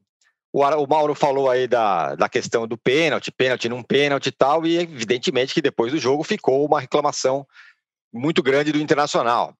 [0.52, 4.64] o, o, Mauro falou aí da, da questão do pênalti, pênalti num pênalti e tal,
[4.64, 7.44] e evidentemente que depois do jogo ficou uma reclamação
[8.12, 9.54] muito grande do Internacional.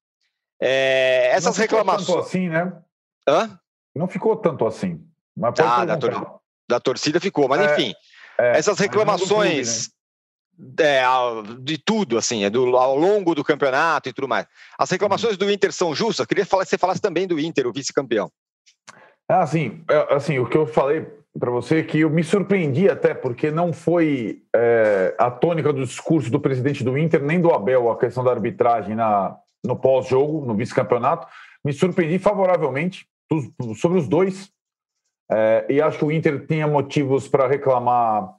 [0.61, 2.09] É, essas não reclamações.
[2.09, 2.73] Não ficou tanto assim, né?
[3.29, 3.61] Hã?
[3.97, 5.05] Não ficou tanto assim.
[5.37, 6.38] Mas pode ah,
[6.69, 7.49] da torcida ficou.
[7.49, 7.95] Mas, é, enfim,
[8.39, 9.89] é, essas reclamações
[10.57, 10.99] clube, né?
[10.99, 11.03] é,
[11.61, 14.47] de tudo, assim, é do, ao longo do campeonato e tudo mais.
[14.79, 15.39] As reclamações uhum.
[15.39, 16.27] do Inter são justas?
[16.27, 18.31] Queria falar, que você falasse também do Inter, o vice-campeão.
[19.31, 21.07] É, assim, é, assim, o que eu falei
[21.39, 25.85] para você é que eu me surpreendi até, porque não foi é, a tônica do
[25.85, 30.45] discurso do presidente do Inter, nem do Abel, a questão da arbitragem na, no pós-jogo,
[30.45, 31.27] no vice-campeonato.
[31.65, 33.07] Me surpreendi favoravelmente
[33.77, 34.51] sobre os dois,
[35.31, 38.31] é, e acho que o Inter tinha motivos para reclamar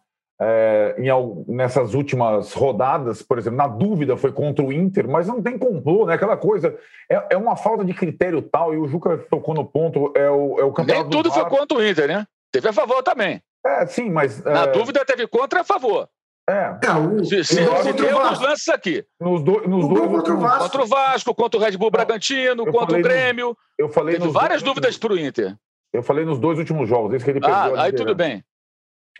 [0.42, 1.10] é, em,
[1.48, 6.06] nessas últimas rodadas, por exemplo, na dúvida foi contra o Inter, mas não tem complô,
[6.06, 6.14] né?
[6.14, 6.78] Aquela coisa
[7.12, 10.60] é, é uma falta de critério tal, e o Juca tocou no ponto, é o,
[10.60, 11.10] é o campeonato.
[11.10, 12.26] Nem tudo foi contra o Inter, né?
[12.52, 13.42] Teve a favor também.
[13.66, 14.44] É, sim, mas.
[14.44, 14.68] Na é...
[14.72, 16.08] dúvida teve contra e a favor.
[16.50, 16.80] É.
[16.84, 19.06] Não, se, se, se tem os lances aqui.
[19.20, 20.64] Nos, do, nos dois contra o Vasco.
[20.64, 23.50] Contra o Vasco, contra o Red Bull Bragantino, contra o Grêmio.
[23.50, 25.56] No, eu falei Teve várias dúvidas para o Inter.
[25.94, 27.76] Eu falei nos dois últimos jogos, esse que ele perdeu.
[27.76, 28.44] Ah, aí tudo bem.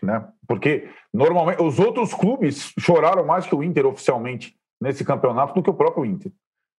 [0.02, 0.26] Né?
[0.46, 5.70] Porque normalmente os outros clubes choraram mais que o Inter oficialmente nesse campeonato do que
[5.70, 6.32] o próprio Inter.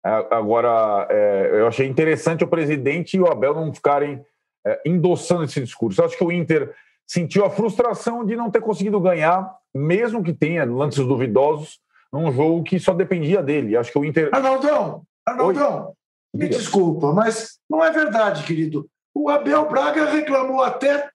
[0.03, 4.25] É, agora, é, eu achei interessante o presidente e o Abel não ficarem
[4.65, 6.01] é, endossando esse discurso.
[6.01, 6.73] Eu acho que o Inter
[7.07, 11.79] sentiu a frustração de não ter conseguido ganhar, mesmo que tenha lances duvidosos,
[12.11, 13.77] num jogo que só dependia dele.
[13.77, 14.29] Acho que o Inter.
[14.33, 15.87] Arnaldão, Arnaldão,
[16.33, 16.39] Oi?
[16.39, 18.89] me desculpa, mas não é verdade, querido.
[19.13, 21.09] O Abel Braga reclamou até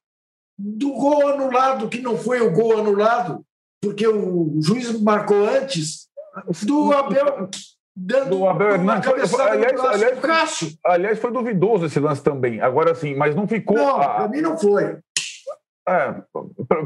[0.59, 3.44] do gol anulado, que não foi o gol anulado,
[3.80, 6.09] porque o juiz marcou antes
[6.62, 7.48] do Abel
[7.96, 9.09] dando do Abel Hernandes.
[9.09, 12.61] Aliás, aliás, aliás, foi duvidoso esse lance também.
[12.61, 13.76] Agora sim, mas não ficou.
[13.76, 14.09] Não, a...
[14.09, 14.98] para mim não foi.
[15.88, 16.16] É,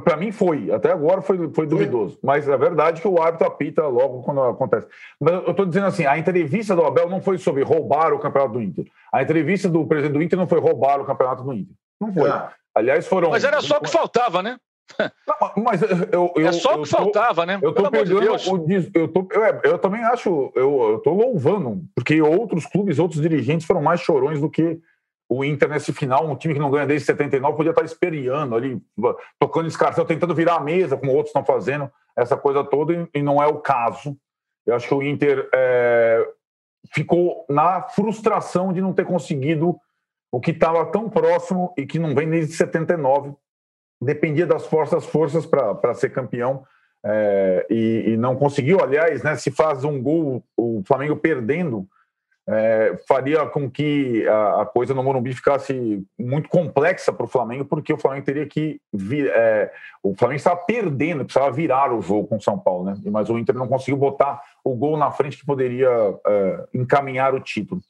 [0.04, 2.18] para mim foi, até agora foi, foi duvidoso.
[2.22, 4.86] Mas é verdade que o árbitro apita logo quando acontece.
[5.18, 8.54] Mas eu estou dizendo assim: a entrevista do Abel não foi sobre roubar o campeonato
[8.54, 8.84] do Inter.
[9.10, 11.74] A entrevista do presidente do Inter não foi roubar o campeonato do Inter.
[11.98, 12.28] Não foi.
[12.28, 12.48] É.
[12.74, 13.30] Aliás, foram.
[13.30, 14.58] Mas era só o que faltava, né?
[14.98, 17.58] Não, mas eu, eu, é só o que faltava, né?
[17.62, 18.20] Eu tô pegando,
[18.66, 23.22] de eu, tô, eu, eu, também acho, eu, eu tô louvando, porque outros clubes, outros
[23.22, 24.80] dirigentes foram mais chorões do que
[25.30, 28.82] o Inter nesse final, um time que não ganha desde 79, podia estar esperiando ali,
[29.38, 33.40] tocando escarcel, tentando virar a mesa, como outros estão fazendo, essa coisa toda, e não
[33.40, 34.16] é o caso.
[34.66, 36.28] Eu acho que o Inter é,
[36.92, 39.78] ficou na frustração de não ter conseguido
[40.32, 43.32] o que estava tão próximo e que não vem desde 79.
[44.02, 46.64] Dependia das forças, forças para ser campeão
[47.04, 48.80] é, e, e, não conseguiu.
[48.82, 51.86] Aliás, né, se faz um gol, o Flamengo perdendo,
[52.52, 57.64] é, faria com que a, a, coisa no Morumbi ficasse muito complexa para o Flamengo,
[57.64, 59.28] porque o Flamengo teria que vir.
[59.28, 62.96] É, o Flamengo estava perdendo, precisava virar o jogo com o São Paulo, né?
[63.06, 65.88] Mas o Inter não conseguiu botar o gol na frente que poderia
[66.26, 67.80] é, encaminhar o título.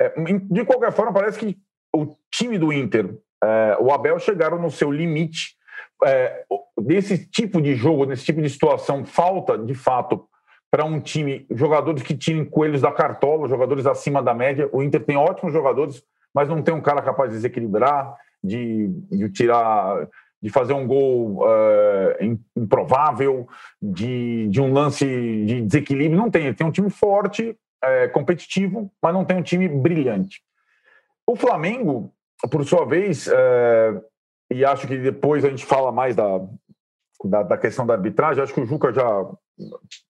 [0.00, 0.10] É,
[0.42, 1.58] de qualquer forma, parece que
[1.94, 5.58] o time do Inter, é, o Abel, chegaram no seu limite.
[6.04, 6.44] É,
[6.80, 10.27] desse tipo de jogo, nesse tipo de situação, falta de fato
[10.70, 14.68] para um time jogadores que tirem coelhos da cartola, jogadores acima da média.
[14.72, 16.02] O Inter tem ótimos jogadores,
[16.34, 20.06] mas não tem um cara capaz de desequilibrar, de, de tirar,
[20.42, 23.48] de fazer um gol uh, improvável,
[23.80, 26.18] de, de um lance de desequilíbrio.
[26.18, 26.46] Não tem.
[26.46, 30.42] Ele tem um time forte, uh, competitivo, mas não tem um time brilhante.
[31.26, 32.12] O Flamengo,
[32.50, 34.02] por sua vez, uh,
[34.50, 36.40] e acho que depois a gente fala mais da,
[37.24, 39.26] da, da questão da arbitragem, acho que o Juca já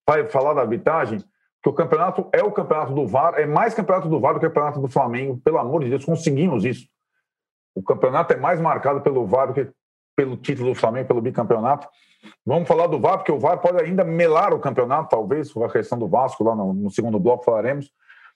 [0.07, 1.19] vai falar da arbitragem,
[1.63, 4.47] que o campeonato é o campeonato do VAR, é mais campeonato do VAR do que
[4.47, 5.41] o campeonato do Flamengo.
[5.45, 6.87] Pelo amor de Deus, conseguimos isso.
[7.75, 9.69] O campeonato é mais marcado pelo VAR do que
[10.17, 11.87] pelo título do Flamengo, pelo bicampeonato.
[12.45, 15.71] Vamos falar do VAR, porque o VAR pode ainda melar o campeonato, talvez, com a
[15.71, 17.91] questão do Vasco, lá no, no segundo bloco falaremos.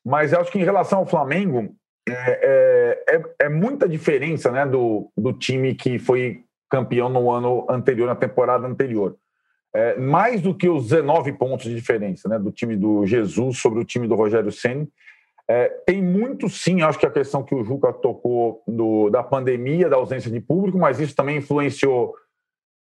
[0.05, 1.75] Mas acho que em relação ao Flamengo,
[2.09, 7.67] é, é, é, é muita diferença né, do, do time que foi campeão no ano
[7.69, 9.17] anterior, na temporada anterior
[9.75, 13.81] é, mais do que os 19 pontos de diferença né, do time do Jesus sobre
[13.81, 14.87] o time do Rogério Senna.
[15.49, 19.89] É, tem muito sim, acho que a questão que o Juca tocou do, da pandemia,
[19.89, 22.15] da ausência de público, mas isso também influenciou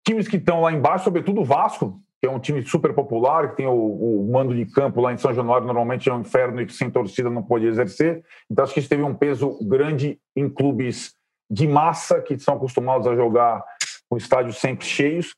[0.07, 3.57] times que estão lá embaixo, sobretudo o Vasco, que é um time super popular, que
[3.57, 6.67] tem o, o, mando de campo lá em São Januário, normalmente é um inferno e
[6.67, 8.23] que sem torcida não pode exercer.
[8.51, 11.15] Então acho que isso teve um peso grande em clubes
[11.51, 13.65] de massa, que são acostumados a jogar
[14.09, 15.35] com estádios sempre cheios.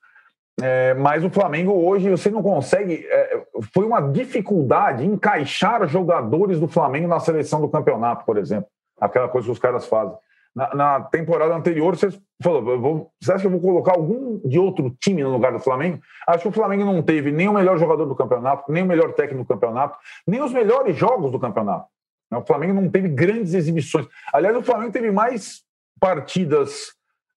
[0.64, 3.04] É, mas o Flamengo hoje você não consegue.
[3.10, 3.42] É,
[3.74, 8.68] foi uma dificuldade encaixar jogadores do Flamengo na seleção do campeonato, por exemplo.
[9.00, 10.16] Aquela coisa que os caras fazem.
[10.54, 14.56] Na, na temporada anterior, você falou: vou, você acha que eu vou colocar algum de
[14.56, 15.98] outro time no lugar do Flamengo?
[16.28, 19.14] Acho que o Flamengo não teve nem o melhor jogador do campeonato, nem o melhor
[19.14, 21.86] técnico do campeonato, nem os melhores jogos do campeonato.
[22.30, 24.06] O Flamengo não teve grandes exibições.
[24.32, 25.62] Aliás, o Flamengo teve mais
[26.00, 26.92] partidas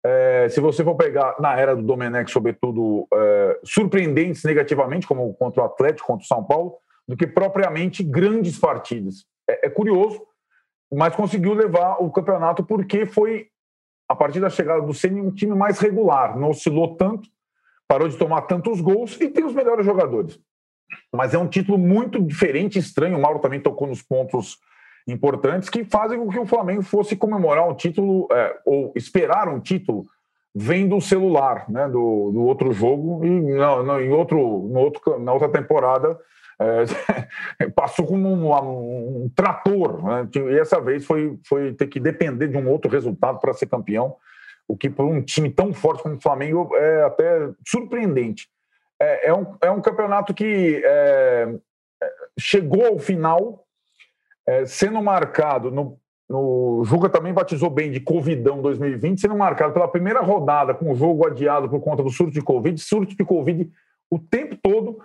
[0.08, 5.63] é, se você for pegar na era do Domenech, sobretudo, é, surpreendentes negativamente, como contra
[5.63, 6.76] o Atlético, contra o São Paulo,
[7.08, 9.26] do que propriamente grandes partidas.
[9.50, 10.22] É, é curioso,
[10.94, 13.48] mas conseguiu levar o campeonato porque foi,
[14.08, 17.28] a partir da chegada do Ceni um time mais regular, não oscilou tanto,
[17.88, 20.39] parou de tomar tantos gols e tem os melhores jogadores.
[21.12, 23.18] Mas é um título muito diferente, estranho.
[23.18, 24.60] O Mauro também tocou nos pontos
[25.08, 29.60] importantes que fazem com que o Flamengo fosse comemorar um título é, ou esperar um
[29.60, 30.06] título
[30.54, 35.20] vendo o celular né, do, do outro jogo e não, não, em outro, no outro,
[35.20, 36.18] na outra temporada
[36.60, 42.48] é, passou como um, um trator né, e essa vez foi, foi ter que depender
[42.48, 44.15] de um outro resultado para ser campeão
[44.68, 48.48] o que para um time tão forte como o Flamengo é até surpreendente.
[49.00, 51.56] É, é um, é um campeonato que é,
[52.02, 53.64] é chegou ao final
[54.48, 55.98] é, sendo marcado no,
[56.30, 60.96] no Juca também batizou bem de Covidão 2020, sendo marcado pela primeira rodada com o
[60.96, 63.70] jogo adiado por conta do surto de Covid, surto de Covid
[64.10, 65.00] o tempo todo,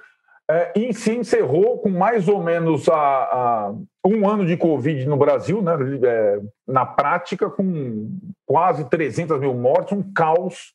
[0.50, 3.74] é, e se encerrou com mais ou menos a, a
[4.04, 5.72] um ano de Covid no Brasil, né,
[6.02, 8.10] é, na prática, com
[8.44, 10.74] quase 300 mil mortes, um caos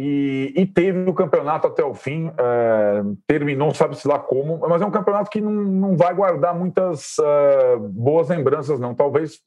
[0.00, 4.86] e, e, teve o campeonato até o fim, é, terminou, sabe-se lá como, mas é
[4.86, 8.94] um campeonato que não, não vai guardar muitas é, boas lembranças, não.
[8.94, 9.40] Talvez,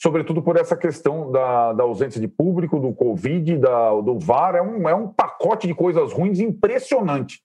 [0.00, 4.62] sobretudo por essa questão da, da ausência de público, do Covid, da, do VAR, é
[4.62, 7.42] um, é um pacote de coisas ruins impressionante.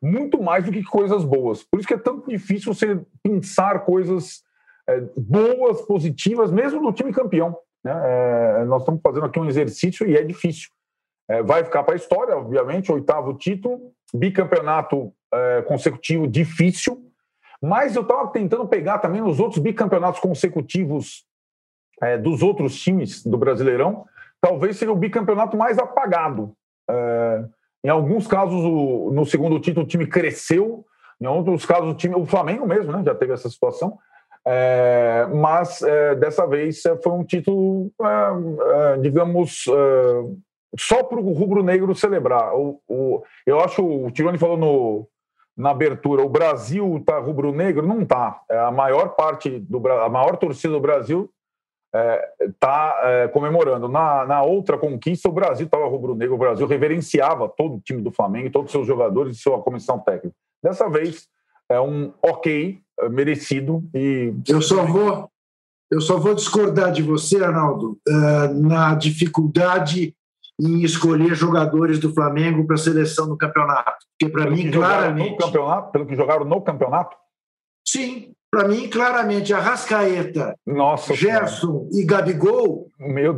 [0.00, 1.64] Muito mais do que coisas boas.
[1.64, 4.44] Por isso que é tão difícil você pensar coisas
[4.88, 7.58] é, boas, positivas, mesmo no time campeão.
[7.82, 7.92] Né?
[7.92, 10.68] É, nós estamos fazendo aqui um exercício e é difícil.
[11.28, 17.02] É, vai ficar para a história, obviamente, oitavo título, bicampeonato é, consecutivo difícil,
[17.60, 21.24] mas eu estava tentando pegar também os outros bicampeonatos consecutivos
[22.02, 24.04] é, dos outros times do Brasileirão,
[24.40, 26.52] talvez seja o bicampeonato mais apagado.
[26.88, 27.44] É,
[27.84, 30.84] Em alguns casos, o, no segundo título, o time cresceu,
[31.20, 33.98] em outros casos, o time, o Flamengo mesmo, né, já teve essa situação.
[34.44, 39.64] É, mas é, dessa vez é, foi um título, é, é, digamos,
[40.78, 42.54] só para o rubro-negro celebrar.
[42.54, 45.08] O, o, eu acho, o Tironi falou no,
[45.56, 47.86] na abertura, o Brasil está rubro-negro?
[47.86, 48.40] Não está.
[48.50, 51.30] a maior parte, do a maior torcida do Brasil
[52.40, 53.88] está é, comemorando.
[53.88, 58.10] Na, na outra conquista, o Brasil estava rubro-negro, o Brasil reverenciava todo o time do
[58.10, 60.36] Flamengo, todos os seus jogadores e sua comissão técnica.
[60.62, 61.28] Dessa vez,
[61.68, 64.34] é um ok, é, merecido e.
[64.48, 65.30] Eu só vou.
[65.88, 70.16] Eu só vou discordar de você, Arnaldo, é, na dificuldade
[70.60, 74.06] em escolher jogadores do Flamengo para a seleção do campeonato.
[74.18, 75.36] Porque, para mim, claramente.
[75.36, 77.16] Campeonato, pelo que jogaram no campeonato?
[77.86, 82.90] Sim, para mim, claramente, a Rascaeta, Nossa, Gerson e Gabigol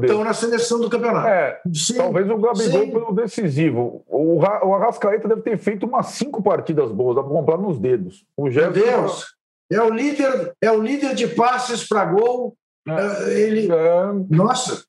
[0.03, 1.27] estão na seleção do campeonato.
[1.27, 1.61] É,
[1.97, 2.91] talvez o Gabigol sim.
[2.91, 4.05] pelo decisivo.
[4.07, 8.25] O, o Arrascaeta deve ter feito umas cinco partidas boas, dá para comprar nos dedos.
[8.37, 9.39] O Gerson, Meu Deus!
[9.71, 12.57] É o líder, é o líder de passes para gol.
[12.89, 14.13] É, ele, é...
[14.31, 14.85] Nossa,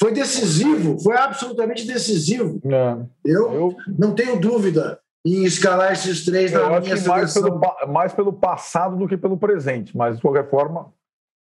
[0.00, 2.58] foi decisivo, foi absolutamente decisivo.
[2.64, 3.06] É.
[3.22, 7.12] Eu, eu não tenho dúvida em escalar esses três eu na minha seleção.
[7.12, 10.90] Mais pelo, mais pelo passado do que pelo presente, mas de qualquer forma,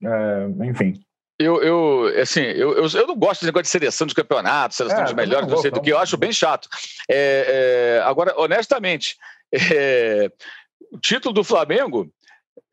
[0.03, 0.99] é, enfim.
[1.39, 5.01] Eu, eu, assim, eu, eu, eu, não gosto de negócio de seleção de campeonato, seleção
[5.01, 6.67] é, de melhores, não, não sei do que, eu acho bem chato.
[7.09, 9.17] É, é, agora, honestamente,
[9.73, 10.29] é,
[10.91, 12.11] o título do Flamengo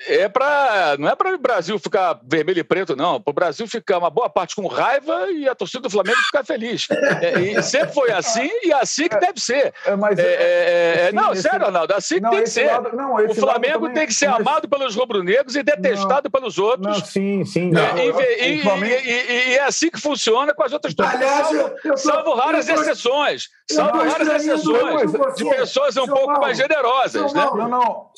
[0.07, 3.21] é para não é para o Brasil ficar vermelho e preto, não.
[3.21, 6.45] Para o Brasil ficar uma boa parte com raiva e a torcida do Flamengo ficar
[6.45, 6.87] feliz.
[7.21, 9.75] É, e sempre foi assim e é assim que deve ser.
[9.85, 12.67] É, mas, é, é, é não, esse, sério, Ronaldo, assim não, que tem que ser.
[12.67, 16.59] Lado, não, o Flamengo também, tem que ser amado pelos rubro-negros e detestado não, pelos
[16.59, 16.87] outros.
[16.87, 17.73] Não, sim, sim.
[17.73, 18.95] E, e, Flamengo...
[19.05, 21.29] e, é assim que funciona com as outras torcidas.
[21.29, 23.49] Salvo, salvo raras exceções.
[23.71, 27.33] Salvo raras exceções de pessoas um pouco mais generosas.
[27.33, 27.45] Né?
[27.45, 28.11] Não, não.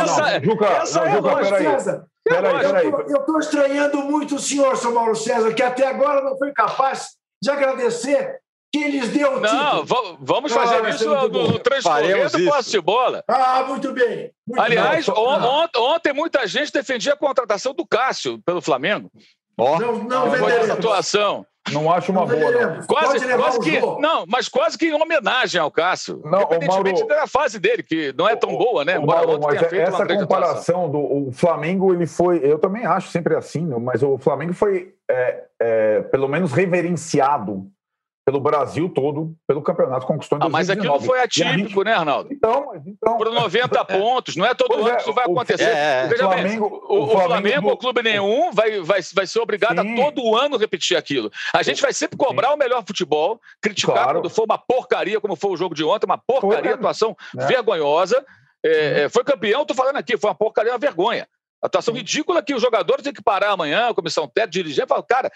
[0.00, 0.40] Essa
[0.96, 2.82] é a lógica.
[3.08, 7.16] Eu estou estranhando muito o senhor, São Paulo César, que até agora não foi capaz
[7.42, 8.40] de agradecer
[8.72, 9.84] que eles deu o Não,
[10.20, 13.24] vamos fazer ah, isso no, no transcorrer do posse de bola.
[13.26, 14.30] Ah, muito bem.
[14.46, 15.14] Muito Aliás, bem.
[15.16, 19.10] On, ontem muita gente defendia a contratação do Cássio pelo Flamengo.
[19.58, 21.44] Oh, não, não, não essa atuação.
[21.72, 22.82] Não acho uma boa, não.
[22.86, 26.20] Quase, quase que, não, mas quase que em homenagem ao Cássio.
[26.24, 28.96] Não, Independentemente Mauro, da fase dele, que não é tão boa, né?
[28.96, 32.40] Embora Mauro, mas essa comparação do o Flamengo, ele foi.
[32.42, 37.70] Eu também acho sempre assim, mas o Flamengo foi, é, é, pelo menos, reverenciado
[38.24, 40.46] pelo Brasil todo, pelo campeonato conquistou em 2019.
[40.46, 41.84] Ah, mas aquilo foi atípico, gente...
[41.84, 42.32] né, Arnaldo?
[42.32, 43.16] Então, mas então...
[43.16, 45.64] Por 90 pontos, não é todo pois ano é, que isso vai acontecer.
[45.64, 49.40] É, Veja Flamengo, bem, o, o Flamengo, Flamengo ou clube nenhum vai, vai, vai ser
[49.40, 49.92] obrigado Sim.
[49.92, 51.30] a todo ano repetir aquilo.
[51.54, 52.54] A gente vai sempre cobrar Sim.
[52.54, 54.20] o melhor futebol, criticar claro.
[54.20, 57.46] quando for uma porcaria, como foi o jogo de ontem, uma porcaria, atuação é.
[57.46, 58.24] vergonhosa.
[58.64, 61.26] É, é, foi campeão, tô falando aqui, foi uma porcaria, uma vergonha.
[61.62, 65.02] Atuação ridícula que os jogadores têm que parar amanhã, a comissão técnica, dirigente, e falar,
[65.02, 65.30] cara, o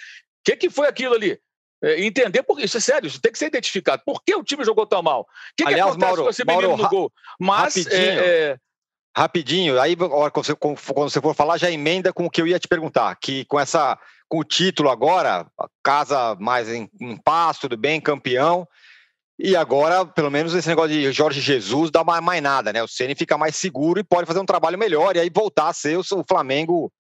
[0.45, 1.39] que, que foi aquilo ali?
[1.85, 4.03] É, entender por isso é sério, isso tem que ser identificado.
[4.07, 5.21] Por que o time jogou tão mal?
[5.21, 7.13] O que, Aliás, que acontece Mauro, com esse menino Mauro, no gol?
[7.39, 8.59] Mas rapidinho, é, é...
[9.15, 12.59] rapidinho, aí quando você, quando você for falar já emenda com o que eu ia
[12.59, 15.47] te perguntar, que com essa com o título agora,
[15.83, 18.67] casa mais em, em paz, tudo bem, campeão.
[19.39, 22.83] E agora, pelo menos esse negócio de Jorge Jesus dá mais, mais nada, né?
[22.83, 25.73] O Ceni fica mais seguro e pode fazer um trabalho melhor e aí voltar a
[25.73, 26.91] ser o, o Flamengo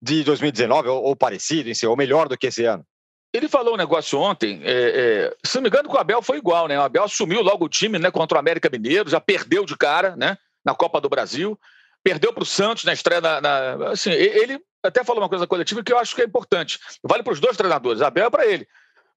[0.00, 2.84] de 2019 ou, ou parecido, em si, ou melhor do que esse ano.
[3.32, 6.38] Ele falou um negócio ontem, é, é, se não me engano, com o Abel foi
[6.38, 6.78] igual, né?
[6.78, 10.16] O Abel assumiu logo o time né, contra o América Mineiro, já perdeu de cara
[10.16, 11.58] né, na Copa do Brasil,
[12.02, 13.20] perdeu para o Santos na estreia.
[13.20, 16.80] Na, na, assim, ele até falou uma coisa coletiva que eu acho que é importante.
[17.04, 18.66] Vale para os dois treinadores, Abel é para ele.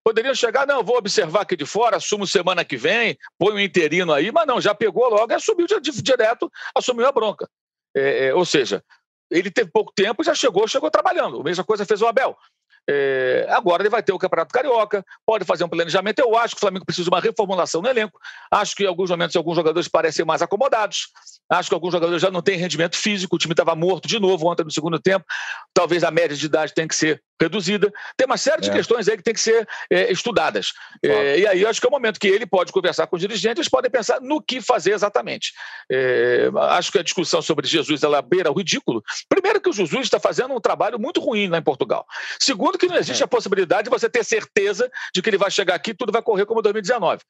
[0.04, 4.14] Poderiam chegar, não, vou observar aqui de fora, assumo semana que vem, põe um interino
[4.14, 5.66] aí, mas não, já pegou logo e assumiu
[6.04, 7.50] direto, assumiu a bronca.
[7.96, 8.84] É, é, ou seja,
[9.32, 11.40] ele teve pouco tempo e já chegou, chegou trabalhando.
[11.40, 12.38] A mesma coisa fez o Abel.
[12.90, 16.20] É, agora ele vai ter o Campeonato Carioca, pode fazer um planejamento.
[16.20, 18.20] Eu acho que o Flamengo precisa de uma reformulação no elenco.
[18.52, 21.08] Acho que em alguns momentos alguns jogadores parecem mais acomodados.
[21.50, 23.36] Acho que alguns jogadores já não têm rendimento físico.
[23.36, 25.26] O time estava morto de novo ontem no segundo tempo.
[25.74, 27.92] Talvez a média de idade tenha que ser reduzida.
[28.18, 28.74] Tem uma série de é.
[28.74, 30.74] questões aí que tem que ser é, estudadas.
[31.04, 33.60] É, e aí acho que é o momento que ele pode conversar com os dirigentes,
[33.60, 35.52] eles podem pensar no que fazer exatamente.
[35.92, 39.04] É, acho que a discussão sobre Jesus ela beira o ridículo.
[39.28, 42.06] Primeiro que o Jesus está fazendo um trabalho muito ruim lá em Portugal.
[42.40, 43.26] Segundo que não existe é.
[43.26, 46.22] a possibilidade de você ter certeza de que ele vai chegar aqui e tudo vai
[46.22, 47.22] correr como 2019.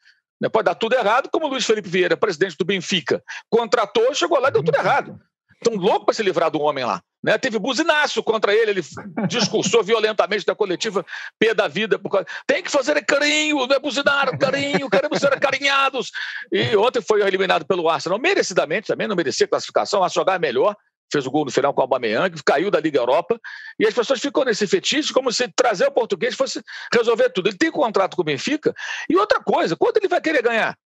[0.41, 4.39] Né, pode dar tudo errado, como o Luiz Felipe Vieira, presidente do Benfica, contratou, chegou
[4.39, 5.19] lá e deu tudo errado.
[5.63, 7.01] Estão loucos para se livrar do homem lá.
[7.23, 7.37] Né?
[7.37, 8.81] Teve buzinaço contra ele, ele
[9.29, 11.05] discursou violentamente da coletiva
[11.39, 11.97] P da vida.
[12.45, 16.11] Tem que fazer carinho, não é buzinar, carinho, queremos ser acarinhados.
[16.51, 20.75] E ontem foi eliminado pelo Arsenal, merecidamente também, não merecia classificação, a jogar melhor,
[21.13, 23.39] fez o gol no final com o Aubameyang, caiu da Liga Europa,
[23.79, 26.61] e as pessoas ficam nesse fetiche como se trazer o português fosse
[26.91, 27.47] resolver tudo.
[27.47, 28.73] Ele tem contrato com o Benfica,
[29.09, 30.77] e outra coisa, quanto ele vai querer ganhar?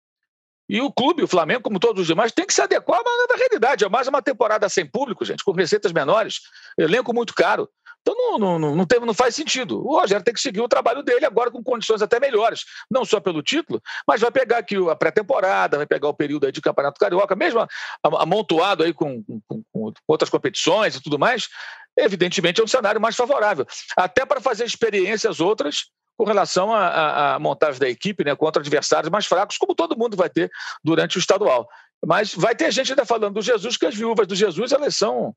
[0.69, 3.85] E o clube, o Flamengo, como todos os demais, tem que se adequar à realidade.
[3.85, 6.41] É mais uma temporada sem público, gente, com receitas menores,
[6.77, 7.69] elenco muito caro.
[8.01, 9.85] Então não, não, não, tem, não faz sentido.
[9.85, 13.19] O Rogério tem que seguir o trabalho dele agora com condições até melhores, não só
[13.19, 16.99] pelo título, mas vai pegar aqui a pré-temporada, vai pegar o período aí de Campeonato
[16.99, 17.67] Carioca, mesmo
[18.03, 21.49] amontoado aí com, com, com outras competições e tudo mais,
[21.97, 23.65] evidentemente é um cenário mais favorável.
[23.95, 25.87] Até para fazer experiências outras
[26.17, 30.29] com relação à montagem da equipe né, contra adversários mais fracos, como todo mundo vai
[30.29, 30.49] ter
[30.83, 31.69] durante o estadual.
[32.05, 35.35] Mas vai ter gente ainda falando do Jesus, que as viúvas do Jesus elas são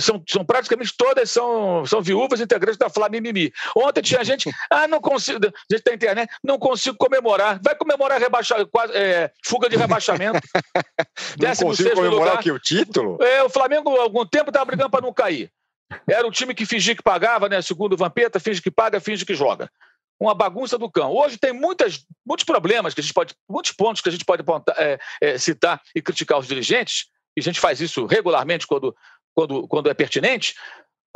[0.00, 3.52] são, são praticamente todas são, são viúvas integrantes da Flamimimi.
[3.76, 5.38] Ontem tinha gente, ah, não consigo,
[5.70, 7.60] gente da internet, não consigo comemorar.
[7.62, 8.56] Vai comemorar rebaixa,
[8.92, 10.40] é, fuga de rebaixamento.
[11.38, 12.38] não consigo comemorar lugar.
[12.38, 13.22] aqui o título?
[13.22, 15.50] É, o Flamengo há algum tempo estava brigando para não cair.
[16.08, 17.62] Era o time que fingia que pagava, né?
[17.62, 19.70] Segundo o Vampeta, finge que paga, finge que joga
[20.18, 21.12] uma bagunça do cão.
[21.12, 24.42] Hoje tem muitas, muitos problemas que a gente pode, muitos pontos que a gente pode
[24.42, 27.06] apontar, é, é, citar e criticar os dirigentes,
[27.36, 28.94] e a gente faz isso regularmente quando,
[29.34, 30.54] quando, quando é pertinente.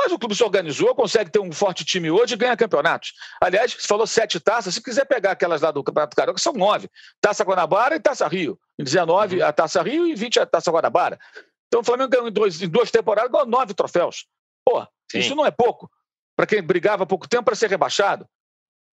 [0.01, 3.15] Mas o clube se organizou, consegue ter um forte time hoje e ganha campeonatos.
[3.41, 6.89] Aliás, você falou sete taças, se quiser pegar aquelas lá do Campeonato Carioca, são nove.
[7.21, 8.59] Taça Guanabara e Taça Rio.
[8.79, 9.47] Em 19 uhum.
[9.47, 11.19] a Taça Rio e 20 a Taça Guanabara.
[11.67, 14.27] Então o Flamengo ganhou em, dois, em duas temporadas, ganhou nove troféus.
[14.65, 15.19] Pô, Sim.
[15.19, 15.91] isso não é pouco.
[16.37, 18.25] Para quem brigava há pouco tempo para ser rebaixado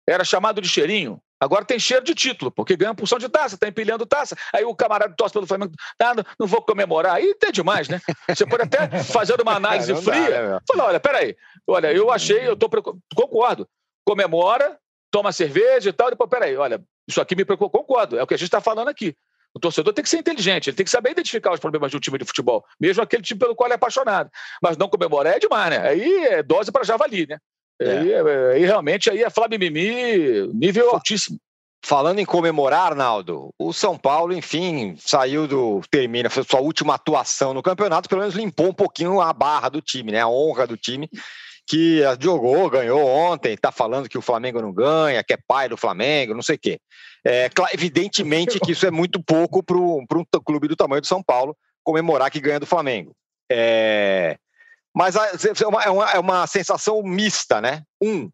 [0.08, 1.22] era chamado de cheirinho.
[1.40, 4.36] Agora tem cheiro de título, porque ganha porção de taça, está empilhando taça.
[4.54, 7.16] Aí o camarada torce pelo Flamengo, ah, não, não vou comemorar.
[7.16, 8.00] Aí tem demais, né?
[8.30, 10.30] Você pode até fazer uma análise é, fria.
[10.30, 11.36] Dá, né, falar, olha, peraí,
[11.66, 12.70] olha, eu achei, eu tô
[13.16, 13.68] concordo.
[14.06, 14.78] Comemora,
[15.10, 18.28] toma cerveja e tal, e depois, peraí, olha, isso aqui me preocupa, concordo, é o
[18.28, 19.16] que a gente está falando aqui.
[19.54, 22.00] O torcedor tem que ser inteligente, ele tem que saber identificar os problemas de um
[22.00, 24.30] time de futebol, mesmo aquele time pelo qual é apaixonado.
[24.62, 25.90] Mas não comemorar é demais, né?
[25.90, 27.38] Aí é dose para javali, né?
[27.82, 27.98] É.
[27.98, 31.38] Aí, é, aí, realmente aí é Flávio Mimi nível altíssimo.
[31.84, 35.82] Falando em comemorar, Arnaldo, o São Paulo, enfim, saiu do.
[35.90, 39.82] termina, foi sua última atuação no campeonato, pelo menos limpou um pouquinho a barra do
[39.82, 40.20] time, né?
[40.20, 41.10] A honra do time,
[41.68, 45.76] que jogou, ganhou ontem, tá falando que o Flamengo não ganha, que é pai do
[45.76, 46.80] Flamengo, não sei o quê.
[47.26, 50.06] É, evidentemente que isso é muito pouco para um
[50.46, 53.16] clube do tamanho do São Paulo comemorar que ganha do Flamengo.
[53.52, 54.38] É,
[54.96, 57.84] mas é uma, é uma, é uma sensação mista, né?
[58.02, 58.30] Um,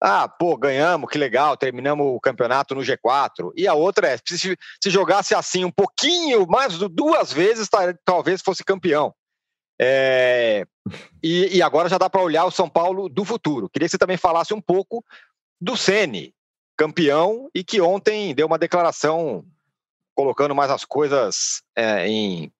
[0.00, 3.50] ah, pô, ganhamos, que legal, terminamos o campeonato no G4.
[3.56, 7.68] E a outra é, se, se jogasse assim um pouquinho, mais duas vezes,
[8.04, 9.14] talvez fosse campeão.
[9.80, 10.64] É,
[11.22, 13.68] e, e, agora já dá para olhar o São Paulo do futuro.
[13.68, 15.04] Queria que você também falasse um pouco
[15.60, 16.34] do Sene,
[16.76, 19.44] campeão, e que ontem deu uma declaração
[20.14, 22.50] colocando mais as coisas é, em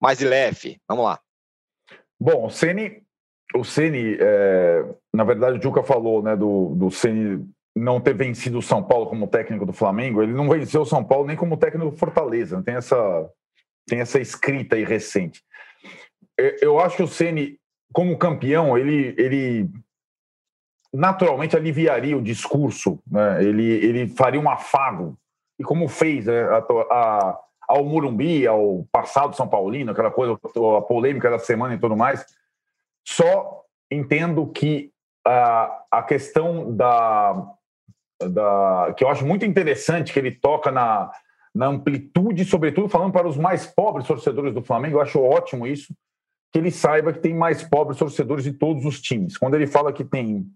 [0.00, 0.78] mais de leve.
[0.86, 1.18] Vamos lá.
[2.20, 3.02] Bom, o Ceni,
[3.54, 8.58] o Ceni, é, na verdade, o Juca falou, né, do, do Ceni não ter vencido
[8.58, 10.22] o São Paulo como técnico do Flamengo.
[10.22, 12.62] Ele não venceu o São Paulo nem como técnico do Fortaleza.
[12.62, 13.30] Tem essa,
[13.86, 15.44] tem essa escrita aí recente.
[16.60, 17.58] Eu acho que o Ceni,
[17.92, 19.70] como campeão, ele, ele
[20.92, 23.44] naturalmente aliviaria o discurso, né?
[23.44, 25.18] ele, ele faria um afago,
[25.58, 26.58] e como fez né, a,
[26.90, 30.38] a, ao Murumbi, ao passado São Paulino, aquela coisa,
[30.78, 32.24] a polêmica da semana e tudo mais.
[33.06, 34.92] Só entendo que
[35.26, 37.46] a, a questão da,
[38.20, 38.94] da.
[38.96, 41.10] que eu acho muito interessante que ele toca na,
[41.54, 45.94] na amplitude, sobretudo falando para os mais pobres torcedores do Flamengo, eu acho ótimo isso,
[46.52, 49.36] que ele saiba que tem mais pobres torcedores de todos os times.
[49.36, 50.46] Quando ele fala que tem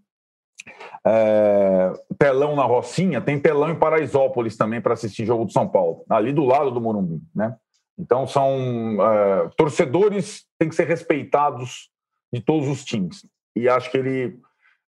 [1.07, 6.05] é, telão na Rocinha, tem telão em Paraisópolis também para assistir jogo do São Paulo,
[6.09, 7.57] ali do lado do Morumbi, né?
[7.99, 11.91] Então são é, torcedores têm que ser respeitados
[12.33, 13.27] de todos os times.
[13.57, 14.39] E acho que ele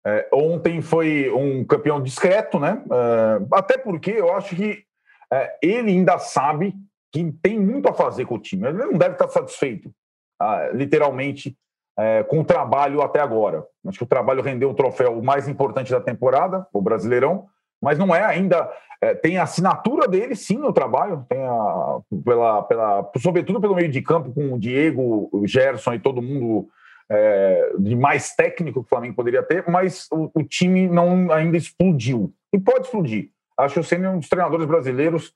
[0.05, 2.83] é, ontem foi um campeão discreto, né?
[2.91, 4.83] É, até porque eu acho que
[5.31, 6.73] é, ele ainda sabe
[7.11, 8.67] que tem muito a fazer com o time.
[8.67, 9.93] Ele não deve estar satisfeito,
[10.39, 11.55] ah, literalmente,
[11.97, 13.65] é, com o trabalho até agora.
[13.87, 17.45] Acho que o trabalho rendeu o troféu mais importante da temporada, o Brasileirão,
[17.81, 18.69] mas não é ainda.
[19.01, 23.89] É, tem a assinatura dele, sim, no trabalho, tem a, pela, pela, sobretudo pelo meio
[23.89, 26.69] de campo, com o Diego, o Gerson e todo mundo
[27.09, 31.57] é, de mais técnico que o Flamengo poderia ter, mas o, o, time não ainda
[31.57, 32.33] explodiu.
[32.53, 33.29] E pode explodir.
[33.57, 35.33] Acho que o Senna é um dos treinadores brasileiros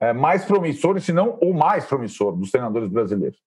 [0.00, 3.38] é, mais promissores, se não o mais promissor dos treinadores brasileiros.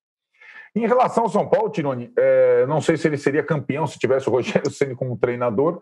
[0.75, 4.29] Em relação ao São Paulo, Tironi, é, não sei se ele seria campeão se tivesse
[4.29, 5.81] o Rogério Ceni como treinador,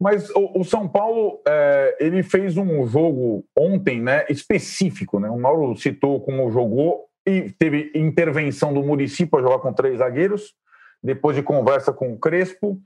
[0.00, 5.30] mas o, o São Paulo é, ele fez um jogo ontem, né, específico, né?
[5.30, 10.54] O Mauro citou como jogou e teve intervenção do Murici para jogar com três zagueiros,
[11.02, 12.80] depois de conversa com o Crespo,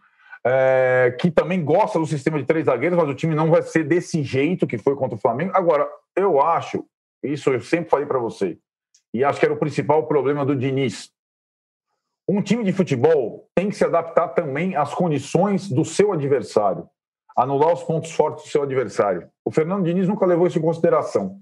[0.44, 3.84] é, que também gosta do sistema de três zagueiros, mas o time não vai ser
[3.84, 5.52] desse jeito que foi contra o Flamengo.
[5.54, 6.84] Agora, eu acho,
[7.22, 8.58] isso eu sempre falei para você,
[9.14, 11.10] e acho que era o principal problema do Diniz.
[12.28, 16.88] Um time de futebol tem que se adaptar também às condições do seu adversário,
[17.36, 19.28] anular os pontos fortes do seu adversário.
[19.44, 21.38] O Fernando Diniz nunca levou isso em consideração.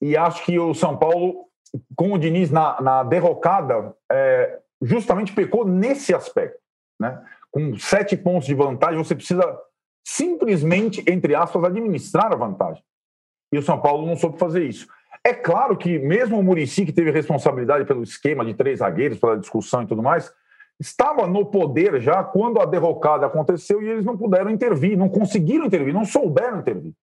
[0.00, 1.48] E acho que o São Paulo
[1.96, 6.58] com o Diniz na, na derrocada, é, justamente pecou nesse aspecto.
[6.98, 7.20] Né?
[7.50, 9.42] Com sete pontos de vantagem, você precisa
[10.04, 12.82] simplesmente, entre aspas, administrar a vantagem.
[13.52, 14.86] E o São Paulo não soube fazer isso.
[15.28, 19.38] É claro que, mesmo o Murici, que teve responsabilidade pelo esquema de três zagueiros, pela
[19.38, 20.32] discussão e tudo mais,
[20.80, 25.66] estava no poder já quando a derrocada aconteceu e eles não puderam intervir, não conseguiram
[25.66, 26.94] intervir, não souberam intervir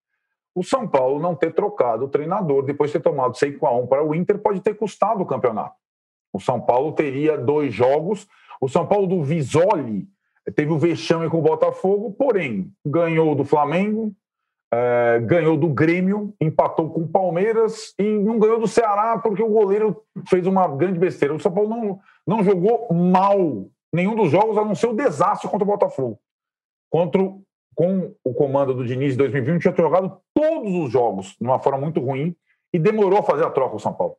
[0.56, 3.88] o São Paulo não ter trocado o treinador depois de ter tomado 6 a 1
[3.88, 5.76] para o Inter pode ter custado o campeonato.
[6.32, 8.26] O São Paulo teria dois jogos.
[8.62, 10.08] O São Paulo do Visoli
[10.56, 14.16] teve o vexame com o Botafogo, porém ganhou do Flamengo,
[14.76, 19.48] é, ganhou do Grêmio, empatou com o Palmeiras e não ganhou do Ceará porque o
[19.48, 21.34] goleiro fez uma grande besteira.
[21.34, 23.38] O São Paulo não, não jogou mal
[23.94, 26.20] nenhum dos jogos, a não ser o desastre contra o Botafogo.
[26.90, 27.22] Contra
[27.74, 31.80] com o comando do Diniz em 2020, tinha jogado todos os jogos de uma forma
[31.80, 32.36] muito ruim
[32.74, 34.18] e demorou a fazer a troca o São Paulo.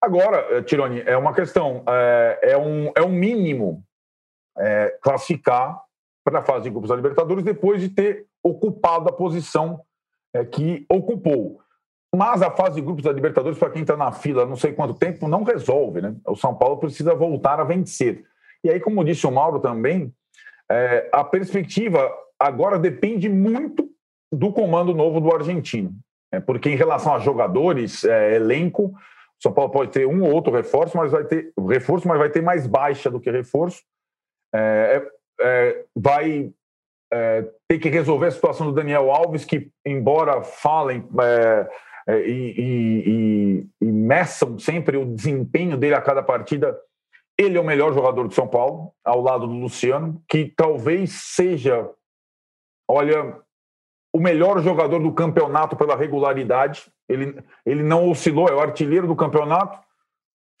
[0.00, 3.82] Agora, eh, Tironi, é uma questão, é, é um, é um mínimo
[4.56, 5.80] é, classificar
[6.24, 9.80] para a fase de grupos da Libertadores depois de ter ocupado a posição
[10.34, 11.60] é, que ocupou.
[12.14, 14.94] Mas a fase de grupos da Libertadores, para quem está na fila não sei quanto
[14.94, 16.00] tempo, não resolve.
[16.00, 16.14] Né?
[16.26, 18.24] O São Paulo precisa voltar a vencer.
[18.64, 20.12] E aí, como disse o Mauro também,
[20.70, 23.88] é, a perspectiva agora depende muito
[24.32, 25.92] do comando novo do argentino.
[26.32, 30.32] É, porque em relação a jogadores, é, elenco, o São Paulo pode ter um ou
[30.32, 33.82] outro reforço, mas vai ter reforço, mas vai ter mais baixa do que reforço.
[34.54, 35.02] É,
[35.40, 36.52] é, é vai
[37.12, 41.06] é, ter que resolver a situação do Daniel Alves, que, embora falem
[42.08, 46.78] e, e, e, e meçam sempre o desempenho dele a cada partida,
[47.38, 51.88] ele é o melhor jogador do São Paulo, ao lado do Luciano, que talvez seja
[52.88, 53.38] olha,
[54.12, 56.90] o melhor jogador do campeonato pela regularidade.
[57.08, 59.78] Ele, ele não oscilou, é o artilheiro do campeonato.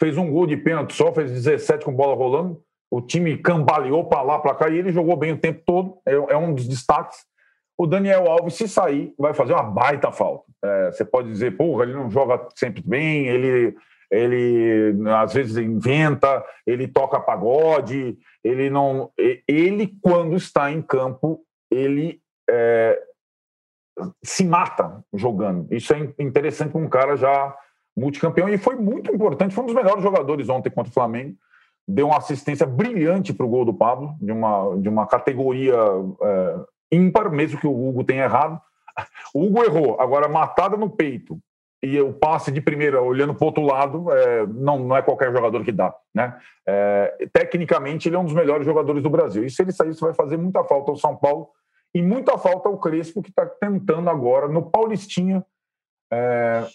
[0.00, 2.62] Fez um gol de pênalti só, fez 17 com bola rolando.
[2.90, 5.98] O time cambaleou para lá, para cá, e ele jogou bem o tempo todo.
[6.06, 7.18] É, é, um dos destaques.
[7.76, 10.44] O Daniel Alves, se sair, vai fazer uma baita falta.
[10.64, 13.76] É, você pode dizer, porra, ele não joga sempre bem, ele,
[14.10, 19.12] ele às vezes inventa, ele toca pagode, ele não.
[19.46, 22.20] Ele, quando está em campo, ele
[22.50, 23.00] é,
[24.24, 25.72] se mata jogando.
[25.72, 27.54] Isso é interessante para um cara já
[27.96, 29.54] multicampeão e foi muito importante.
[29.54, 31.36] Foi um dos melhores jogadores ontem contra o Flamengo.
[31.88, 35.74] Deu uma assistência brilhante para o gol do Pablo, de uma, de uma categoria
[36.22, 36.56] é,
[36.92, 38.60] ímpar, mesmo que o Hugo tenha errado.
[39.34, 41.40] O Hugo errou, agora matada no peito
[41.82, 45.32] e o passe de primeira olhando para o outro lado é, não, não é qualquer
[45.32, 45.94] jogador que dá.
[46.12, 46.36] Né?
[46.66, 49.44] É, tecnicamente, ele é um dos melhores jogadores do Brasil.
[49.44, 51.48] E se ele sair, isso vai fazer muita falta ao São Paulo
[51.94, 55.44] e muita falta ao Crespo, que está tentando agora, no Paulistinha,
[56.12, 56.66] é,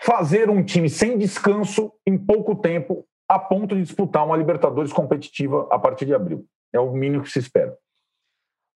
[0.00, 3.04] fazer um time sem descanso em pouco tempo,
[3.34, 6.46] a ponto de disputar uma Libertadores competitiva a partir de abril.
[6.72, 7.76] É o mínimo que se espera.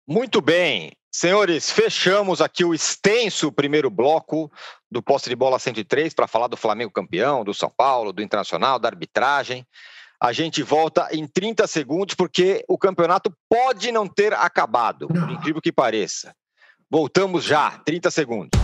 [0.08, 0.92] Muito bem.
[1.10, 4.50] Senhores, fechamos aqui o extenso primeiro bloco
[4.90, 8.78] do Posse de Bola 103 para falar do Flamengo campeão, do São Paulo, do Internacional,
[8.78, 9.66] da arbitragem.
[10.20, 15.60] A gente volta em 30 segundos, porque o campeonato pode não ter acabado, por incrível
[15.60, 16.34] que pareça.
[16.90, 18.60] Voltamos já, 30 segundos.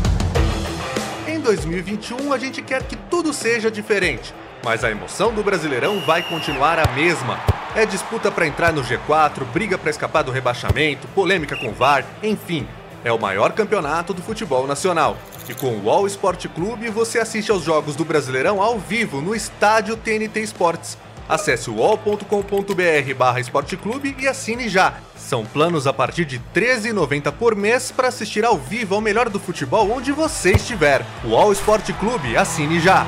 [1.26, 4.34] Em 2021, a gente quer que tudo seja diferente,
[4.64, 7.40] mas a emoção do Brasileirão vai continuar a mesma.
[7.74, 12.04] É disputa para entrar no G4, briga para escapar do rebaixamento, polêmica com o VAR,
[12.22, 12.66] enfim.
[13.04, 15.16] É o maior campeonato do futebol nacional.
[15.48, 19.34] E com o All Sport Clube você assiste aos jogos do Brasileirão ao vivo no
[19.34, 20.96] estádio TNT Esportes.
[21.28, 24.94] Acesse wall.com.br barra esporteclube e assine já.
[25.16, 29.28] São planos a partir de R$ 13,90 por mês para assistir ao vivo ao melhor
[29.28, 31.04] do futebol onde você estiver.
[31.24, 33.06] O All Esporte Clube, assine já.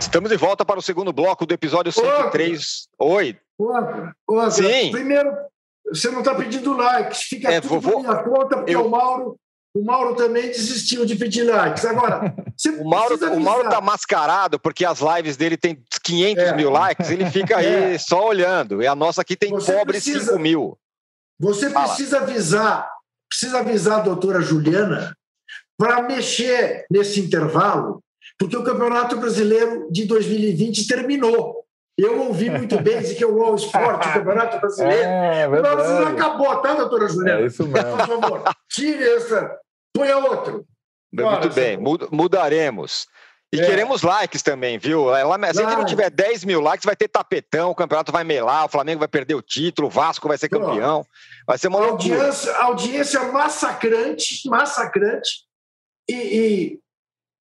[0.00, 2.88] Estamos de volta para o segundo bloco do episódio 103.
[2.98, 3.16] Outra.
[3.16, 3.38] Oi.
[3.58, 4.16] Outra.
[4.26, 4.50] Outra.
[4.50, 4.90] Sim.
[4.90, 5.32] Primeiro,
[5.86, 8.86] você não está pedindo likes, fica é, tudo vou, minha conta, porque eu...
[8.86, 9.36] o Mauro
[9.74, 11.84] o Mauro também desistiu de pedir likes.
[11.84, 12.34] Agora,
[12.80, 16.56] o Mauro, o Mauro tá mascarado porque as lives dele tem 500 é.
[16.56, 17.98] mil likes, ele fica aí é.
[17.98, 18.82] só olhando.
[18.82, 20.78] E a nossa aqui tem você pobre precisa, 5 mil.
[21.38, 21.86] Você Fala.
[21.86, 22.90] precisa avisar,
[23.28, 25.14] precisa avisar a doutora Juliana
[25.76, 28.02] para mexer nesse intervalo,
[28.38, 31.64] porque o Campeonato Brasileiro de 2020 terminou.
[31.98, 35.02] Eu ouvi muito bem dizer que é o All Sport, o Campeonato Brasileiro.
[35.02, 37.40] É, é Mas acabou, tá, doutora Juliana?
[37.40, 37.96] É isso mesmo.
[37.96, 39.58] Por favor, tire essa,
[39.92, 40.64] ponha outro.
[41.12, 41.78] Muito bem,
[42.12, 43.08] mudaremos.
[43.50, 43.64] E é.
[43.64, 45.06] queremos likes também, viu?
[45.54, 48.66] Se a gente não tiver 10 mil likes, vai ter tapetão, o campeonato vai melar,
[48.66, 51.04] o Flamengo vai perder o título, o Vasco vai ser campeão.
[51.46, 55.46] Vai ser uma audiência, audiência massacrante, massacrante.
[56.06, 56.80] E, e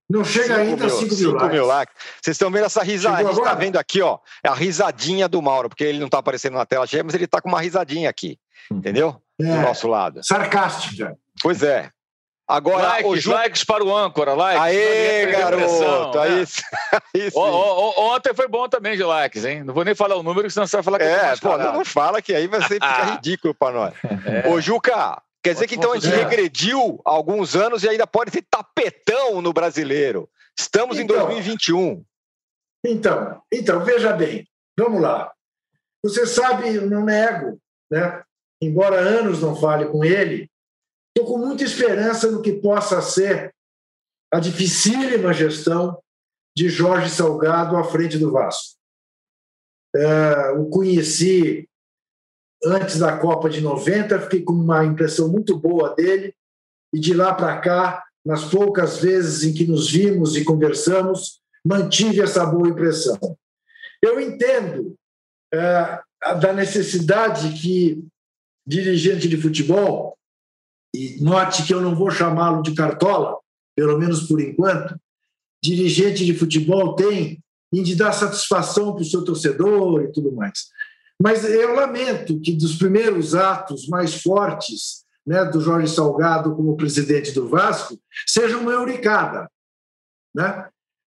[0.09, 1.95] não chega cinco ainda a 5 mil, mil, mil likes.
[2.21, 3.27] Vocês estão vendo essa risadinha?
[3.27, 6.19] A gente está vendo aqui, ó, é a risadinha do Mauro, porque ele não está
[6.19, 8.39] aparecendo na tela cheia, mas ele está com uma risadinha aqui,
[8.71, 8.77] hum.
[8.77, 9.21] entendeu?
[9.39, 10.21] É, do nosso lado.
[10.23, 11.17] Sarcástica.
[11.41, 11.91] Pois é.
[12.47, 13.31] Agora, likes, Ju...
[13.31, 14.61] likes para o âncora, likes.
[14.61, 16.17] Aê, garoto!
[16.17, 16.45] Aí,
[17.13, 19.65] aí o, o, ontem foi bom também de likes, hein?
[19.65, 22.21] Não vou nem falar o número, senão você vai falar que é, pô, não, fala
[22.21, 23.93] que aí vai ficar ridículo para nós.
[24.25, 24.47] É.
[24.47, 28.45] Ô, Juca, quer dizer que então a gente regrediu alguns anos e ainda pode ter
[28.49, 30.29] tapetão no brasileiro.
[30.57, 32.05] Estamos então, em 2021.
[32.85, 35.31] Então, então, veja bem, vamos lá.
[36.03, 37.59] Você sabe, eu não nego,
[37.91, 38.23] né?
[38.61, 40.49] Embora anos não fale com ele,
[41.17, 43.51] Estou com muita esperança no que possa ser
[44.31, 45.99] a dificílima gestão
[46.55, 48.77] de Jorge Salgado à frente do Vasco.
[49.95, 51.67] É, o conheci
[52.67, 56.33] antes da Copa de 90, fiquei com uma impressão muito boa dele,
[56.93, 62.21] e de lá para cá, nas poucas vezes em que nos vimos e conversamos, mantive
[62.21, 63.17] essa boa impressão.
[64.01, 64.95] Eu entendo
[65.53, 65.99] é,
[66.39, 68.03] da necessidade que
[68.65, 70.17] dirigente de futebol
[70.93, 73.37] e note que eu não vou chamá-lo de cartola,
[73.75, 74.99] pelo menos por enquanto,
[75.63, 77.41] dirigente de futebol tem
[77.73, 80.67] em de dar satisfação para o seu torcedor e tudo mais.
[81.21, 87.31] Mas eu lamento que dos primeiros atos mais fortes né, do Jorge Salgado como presidente
[87.33, 89.49] do Vasco seja uma euricada.
[90.33, 90.69] Né?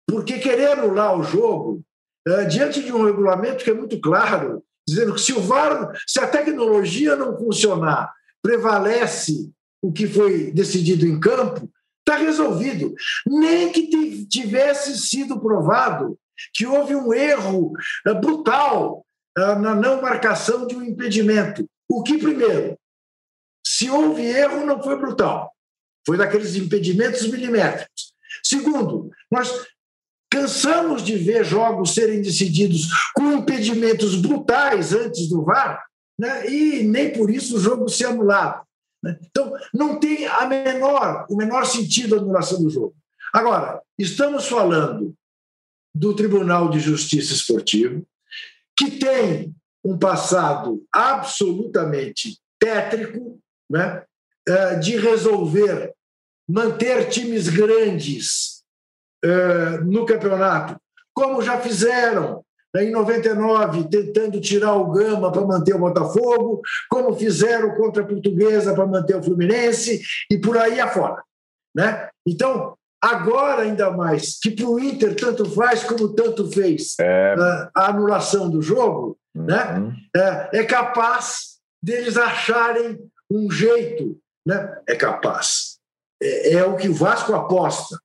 [0.07, 1.83] Porque querer anular o jogo
[2.27, 6.19] é, diante de um regulamento que é muito claro, dizendo que se o VAR, se
[6.19, 12.93] a tecnologia não funcionar, prevalece o que foi decidido em campo, está resolvido.
[13.25, 16.17] Nem que tivesse sido provado
[16.53, 17.71] que houve um erro
[18.05, 19.05] eh, brutal
[19.37, 21.65] na não marcação de um impedimento.
[21.89, 22.77] O que, primeiro,
[23.65, 25.51] se houve erro, não foi brutal.
[26.05, 28.13] Foi daqueles impedimentos milimétricos.
[28.43, 29.65] Segundo, nós
[30.29, 35.85] cansamos de ver jogos serem decididos com impedimentos brutais antes do VAR,
[36.17, 36.49] né?
[36.49, 38.65] e nem por isso o jogo se anulado.
[39.03, 39.19] Né?
[39.23, 42.95] Então, não tem a menor, o menor sentido a anulação do jogo.
[43.33, 45.13] Agora, estamos falando
[45.93, 48.05] do Tribunal de Justiça Esportivo,
[48.77, 49.53] que tem
[49.83, 54.03] um passado absolutamente tétrico né,
[54.47, 55.93] é, de resolver
[56.47, 58.63] manter times grandes
[59.23, 60.79] é, no campeonato,
[61.13, 62.43] como já fizeram
[62.75, 68.73] em 99, tentando tirar o Gama para manter o Botafogo, como fizeram contra a Portuguesa
[68.73, 71.21] para manter o Fluminense e por aí afora.
[71.75, 72.09] Né?
[72.25, 77.35] Então, agora ainda mais, que para o Inter tanto faz como tanto fez é.
[77.75, 79.45] a anulação do jogo, uhum.
[79.45, 79.95] né?
[80.15, 82.99] é, é capaz deles acharem
[83.29, 84.77] um jeito, né?
[84.87, 85.77] é capaz.
[86.21, 87.97] É, é o que o Vasco aposta.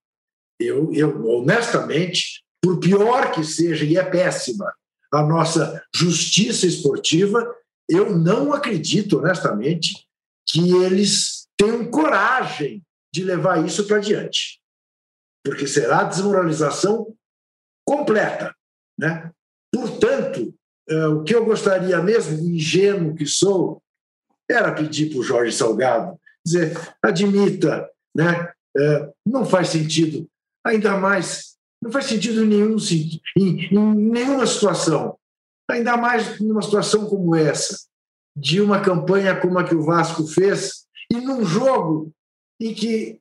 [0.59, 4.73] Eu, eu honestamente, por pior que seja, e é péssima,
[5.13, 7.55] a nossa justiça esportiva,
[7.89, 10.07] eu não acredito, honestamente,
[10.49, 12.83] que eles tenham coragem
[13.13, 14.61] de levar isso para diante.
[15.51, 17.15] Porque será desmoralização
[17.87, 18.55] completa.
[18.99, 19.31] Né?
[19.73, 20.55] Portanto,
[20.89, 23.83] eh, o que eu gostaria mesmo, ingênuo que sou,
[24.51, 28.53] era pedir para o Jorge Salgado dizer, admita, né?
[28.77, 30.29] Eh, não faz sentido,
[30.65, 35.17] ainda mais não faz sentido nenhum em, em nenhuma situação,
[35.71, 37.79] ainda mais numa situação como essa,
[38.37, 42.13] de uma campanha como a que o Vasco fez, e num jogo
[42.61, 43.21] em que,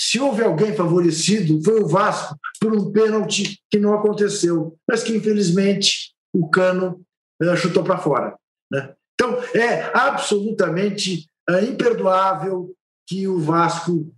[0.00, 5.16] se houve alguém favorecido, foi o Vasco por um pênalti que não aconteceu, mas que,
[5.16, 7.04] infelizmente, o Cano
[7.42, 8.36] uh, chutou para fora.
[8.70, 8.94] Né?
[9.14, 12.72] Então, é absolutamente uh, imperdoável
[13.06, 14.12] que o Vasco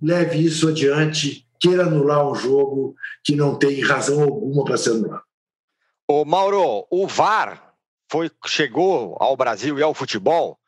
[0.00, 5.22] leve isso adiante queira anular um jogo que não tem razão alguma para ser anulado.
[6.08, 7.74] Ô Mauro, o VAR
[8.10, 10.58] foi, chegou ao Brasil e ao futebol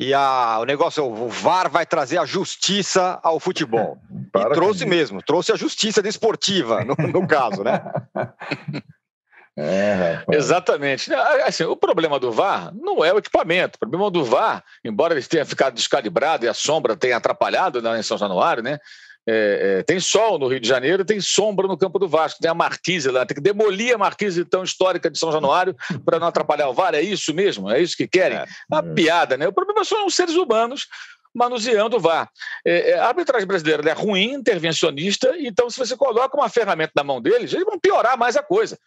[0.00, 3.98] e a, o negócio, o VAR vai trazer a justiça ao futebol.
[4.34, 7.82] e trouxe mesmo, trouxe a justiça desportiva, no, no caso, né?
[9.58, 11.12] É, Exatamente.
[11.44, 13.76] Assim, o problema do VAR não é o equipamento.
[13.76, 17.98] O problema do VAR, embora ele tenha ficado descalibrado e a sombra tenha atrapalhado na
[17.98, 18.78] em São Januário, né?
[19.32, 22.50] É, é, tem sol no Rio de Janeiro, tem sombra no campo do Vasco, tem
[22.50, 26.26] a marquise lá, tem que demolir a marquise tão histórica de São Januário para não
[26.26, 26.96] atrapalhar o VAR.
[26.96, 27.70] É isso mesmo?
[27.70, 28.38] É isso que querem?
[28.38, 29.46] É, uma piada, né?
[29.46, 30.88] O problema são os seres humanos
[31.34, 32.28] manuseando o VAR.
[32.64, 37.04] É, é, a arbitragem brasileira é ruim, intervencionista, então se você coloca uma ferramenta na
[37.04, 38.78] mão deles, eles vão piorar mais a coisa.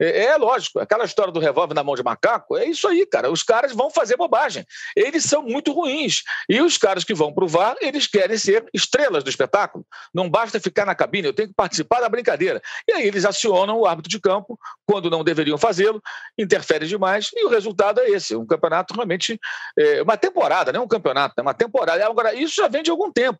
[0.00, 3.30] É, é lógico, aquela história do revólver na mão de macaco, é isso aí, cara.
[3.30, 4.66] Os caras vão fazer bobagem.
[4.96, 6.22] Eles são muito ruins.
[6.48, 9.86] E os caras que vão para o VAR, eles querem ser estrelas do espetáculo.
[10.12, 12.60] Não basta ficar na cabine, eu tenho que participar da brincadeira.
[12.88, 16.02] E aí eles acionam o árbitro de campo quando não deveriam fazê-lo,
[16.36, 18.34] interfere demais, e o resultado é esse.
[18.34, 19.38] Um campeonato realmente.
[19.78, 22.90] É, uma temporada, não é um campeonato, é uma temporada Agora, isso já vem de
[22.90, 23.38] algum tempo.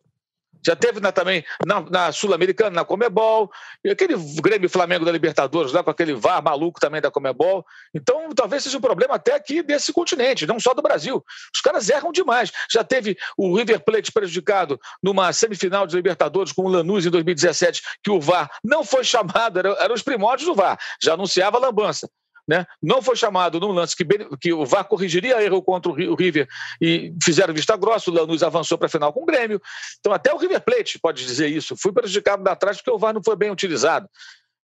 [0.65, 3.51] Já teve na, também na, na Sul-Americana, na Comebol,
[3.83, 7.65] e aquele Grêmio Flamengo da Libertadores, lá com aquele VAR maluco também da Comebol.
[7.93, 11.23] Então, talvez seja um problema até aqui desse continente, não só do Brasil.
[11.53, 12.51] Os caras erram demais.
[12.71, 17.81] Já teve o River Plate prejudicado numa semifinal de Libertadores com o Lanús em 2017,
[18.01, 21.59] que o VAR não foi chamado, eram era os primórdios do VAR, já anunciava a
[21.59, 22.09] lambança
[22.47, 22.65] né?
[22.81, 24.05] não foi chamado num lance que,
[24.39, 26.47] que o VAR corrigiria erro contra o River
[26.81, 29.61] e fizeram vista grossa, o Lanús avançou para a final com o Grêmio.
[29.99, 31.75] Então, até o River Plate pode dizer isso.
[31.77, 34.09] Fui prejudicado da trás porque o VAR não foi bem utilizado.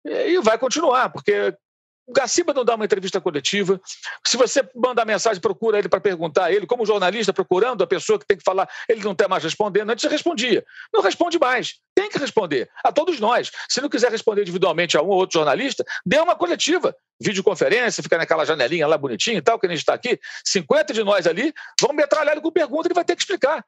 [0.05, 1.55] E vai continuar, porque
[2.11, 3.79] o Gaciba não dá uma entrevista coletiva.
[4.27, 8.19] Se você mandar mensagem, procura ele para perguntar a ele, como jornalista, procurando a pessoa
[8.19, 9.89] que tem que falar, ele não está mais respondendo.
[9.89, 10.63] Antes respondia.
[10.93, 11.75] Não responde mais.
[11.95, 12.69] Tem que responder.
[12.83, 13.49] A todos nós.
[13.69, 16.93] Se não quiser responder individualmente a um ou outro jornalista, dê uma coletiva.
[17.21, 20.19] Videoconferência, fica naquela janelinha lá bonitinha e tal, que a gente está aqui.
[20.43, 23.65] 50 de nós ali, vamos metralhar ele com pergunta, ele vai ter que explicar.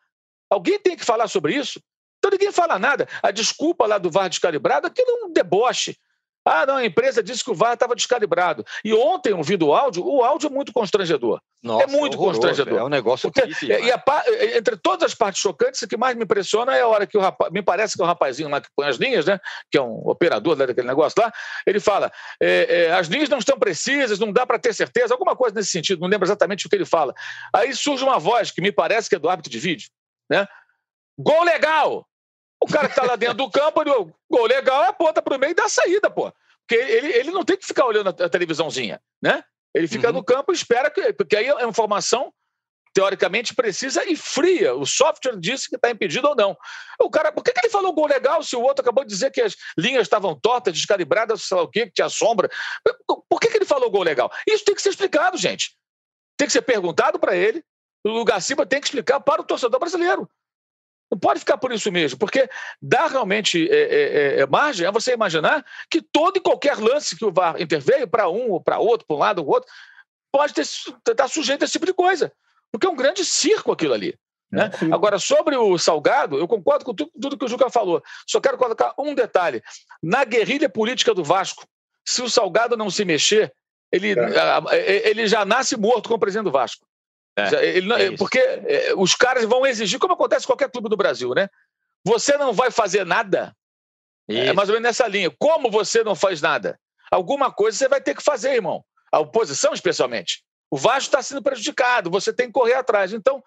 [0.49, 1.81] Alguém tem que falar sobre isso.
[2.19, 3.07] Então ninguém fala nada.
[3.21, 5.97] A desculpa lá do VAR descalibrado, aquilo é um deboche.
[6.45, 8.65] Ah, não, a empresa disse que o VAR estava descalibrado.
[8.83, 11.39] E ontem, ouvindo o áudio, o áudio é muito constrangedor.
[11.63, 12.79] Nossa, é muito é constrangedor.
[12.79, 14.03] É um negócio Porque, e a,
[14.57, 17.21] Entre todas as partes chocantes, o que mais me impressiona é a hora que o
[17.21, 17.51] rapaz.
[17.53, 19.39] Me parece que é o rapazinho lá que põe as linhas, né?
[19.71, 21.31] Que é um operador daquele negócio lá.
[21.65, 25.37] Ele fala: é, é, as linhas não estão precisas, não dá para ter certeza, alguma
[25.37, 27.13] coisa nesse sentido, não lembro exatamente o que ele fala.
[27.55, 29.89] Aí surge uma voz que me parece que é do árbitro de vídeo,
[30.29, 30.45] né?
[31.17, 32.05] Gol legal!
[32.63, 33.91] O cara que está lá dentro do campo, ele,
[34.31, 36.31] gol legal, aponta para o meio e dá a saída, pô.
[36.65, 39.43] Porque ele, ele não tem que ficar olhando a, televisãozinha, né?
[39.75, 40.13] Ele fica uhum.
[40.13, 41.11] no campo e espera que.
[41.11, 42.31] Porque aí a informação,
[42.93, 44.73] teoricamente, precisa e fria.
[44.73, 46.55] O software disse que está impedido ou não.
[47.01, 49.29] O cara, por que, que ele falou gol legal se o outro acabou de dizer
[49.29, 52.49] que as linhas estavam tortas, descalibradas, sei lá o quê, que tinha sombra?
[53.05, 54.31] Por que, que ele falou gol legal?
[54.47, 55.75] Isso tem que ser explicado, gente.
[56.37, 57.61] Tem que ser perguntado para ele.
[58.05, 60.29] O Garciba tem que explicar para o torcedor brasileiro.
[61.13, 62.49] Não pode ficar por isso mesmo, porque
[62.81, 67.15] dá realmente é, é, é, é margem a você imaginar que todo e qualquer lance
[67.15, 69.69] que o VAR interveio, para um ou para outro, para um lado ou outro,
[70.31, 72.33] pode estar tá sujeito a esse tipo de coisa.
[72.71, 74.17] Porque é um grande circo aquilo ali.
[74.51, 74.71] Né?
[74.91, 78.01] Agora, sobre o Salgado, eu concordo com tudo, tudo que o Juca falou.
[78.27, 79.61] Só quero colocar um detalhe.
[80.01, 81.63] Na guerrilha política do Vasco,
[82.03, 83.53] se o Salgado não se mexer,
[83.91, 85.09] ele, é.
[85.09, 86.87] ele já nasce morto como presidente do Vasco.
[87.35, 90.89] É, ele não, é porque é, os caras vão exigir, como acontece em qualquer clube
[90.89, 91.49] do Brasil, né?
[92.05, 93.55] Você não vai fazer nada.
[94.29, 94.43] É isso.
[94.43, 95.31] É mais ou menos nessa linha.
[95.39, 96.79] Como você não faz nada?
[97.11, 98.83] Alguma coisa você vai ter que fazer, irmão.
[99.11, 100.43] A oposição, especialmente.
[100.69, 103.13] O Vasco está sendo prejudicado, você tem que correr atrás.
[103.13, 103.43] Então,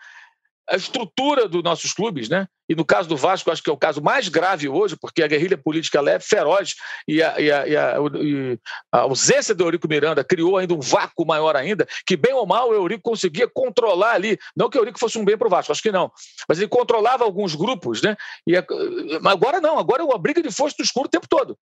[0.69, 2.49] a estrutura dos nossos clubes, né?
[2.69, 5.29] E no caso do Vasco, acho que é o caso mais grave hoje, porque a
[5.29, 6.75] guerrilha política é feroz
[7.07, 8.59] e a, e, a, e, a, e
[8.93, 12.71] a, ausência do Eurico Miranda criou ainda um vácuo maior ainda, que bem ou mal
[12.71, 14.37] o Eurico conseguia controlar ali.
[14.57, 16.11] Não que o Eurico fosse um bem para o Vasco, acho que não.
[16.49, 18.17] Mas ele controlava alguns grupos, né?
[18.47, 21.57] E agora não, agora é uma briga de força do escuro o tempo todo.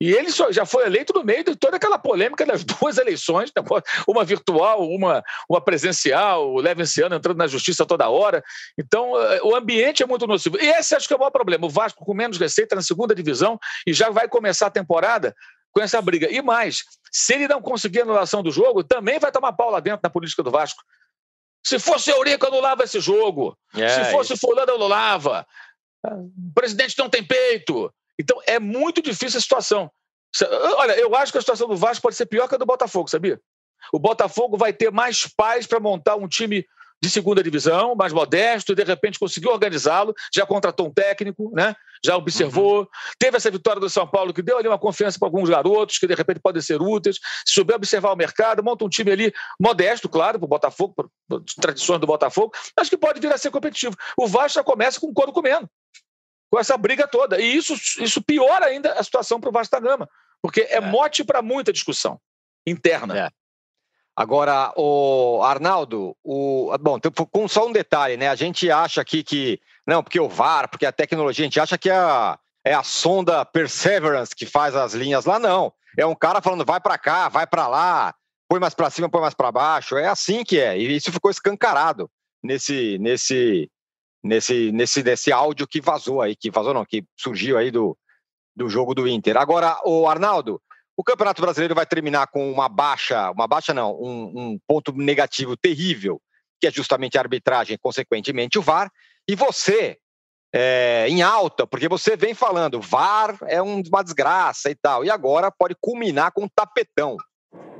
[0.00, 3.52] E ele só, já foi eleito no meio de toda aquela polêmica das duas eleições,
[3.56, 3.62] né?
[4.06, 8.42] uma virtual, uma, uma presencial, o Levenciano entrando na justiça toda hora.
[8.76, 10.58] Então, eh, o ambiente é muito nocivo.
[10.60, 11.66] E esse acho que é o maior problema.
[11.66, 15.34] O Vasco com menos receita na segunda divisão e já vai começar a temporada
[15.72, 16.30] com essa briga.
[16.30, 16.82] E mais,
[17.12, 20.10] se ele não conseguir a anulação do jogo, também vai tomar pau lá dentro na
[20.10, 20.82] política do Vasco.
[21.64, 23.56] Se fosse Eurico, anulava esse jogo.
[23.74, 24.46] É, se fosse isso.
[24.46, 25.46] Fulano, anulava.
[26.04, 27.92] O presidente não tem peito.
[28.18, 29.90] Então é muito difícil a situação.
[30.78, 33.08] Olha, eu acho que a situação do Vasco pode ser pior que a do Botafogo,
[33.08, 33.40] sabia?
[33.92, 36.66] O Botafogo vai ter mais paz para montar um time
[37.00, 41.76] de segunda divisão, mais modesto, e de repente conseguiu organizá-lo, já contratou um técnico, né?
[42.04, 42.80] já observou.
[42.80, 42.86] Uhum.
[43.18, 46.06] Teve essa vitória do São Paulo que deu ali uma confiança para alguns garotos que
[46.06, 47.16] de repente podem ser úteis.
[47.46, 50.94] Se souber observar o mercado, monta um time ali modesto, claro, para o Botafogo,
[51.60, 53.96] tradições do Botafogo, acho que pode vir a ser competitivo.
[54.18, 55.68] O Vasco já começa com o couro comendo,
[56.54, 57.40] com essa briga toda.
[57.40, 60.08] E isso, isso piora ainda a situação para o Vasco da Gama,
[60.40, 60.80] porque é, é.
[60.80, 62.20] mote para muita discussão
[62.64, 63.18] interna.
[63.18, 63.30] É.
[64.14, 67.00] Agora, o Arnaldo, o, bom,
[67.32, 68.28] com só um detalhe, né?
[68.28, 71.76] A gente acha aqui que não, porque o VAR, porque a tecnologia, a gente acha
[71.76, 75.72] que é a, é a sonda Perseverance que faz as linhas lá, não.
[75.98, 78.14] É um cara falando vai para cá, vai para lá,
[78.48, 79.96] põe mais para cima, põe mais para baixo.
[79.96, 80.78] É assim que é.
[80.78, 82.08] E isso ficou escancarado
[82.40, 83.68] nesse nesse
[84.24, 87.96] nesse nesse nesse áudio que vazou aí, que vazou não, que surgiu aí do,
[88.56, 89.36] do jogo do Inter.
[89.36, 90.60] Agora, o Arnaldo,
[90.96, 95.56] o Campeonato Brasileiro vai terminar com uma baixa, uma baixa não, um, um ponto negativo
[95.56, 96.20] terrível,
[96.60, 98.90] que é justamente a arbitragem, consequentemente o VAR.
[99.28, 99.98] E você,
[100.54, 105.50] é, em alta, porque você vem falando, VAR é uma desgraça e tal, e agora
[105.50, 107.16] pode culminar com um tapetão.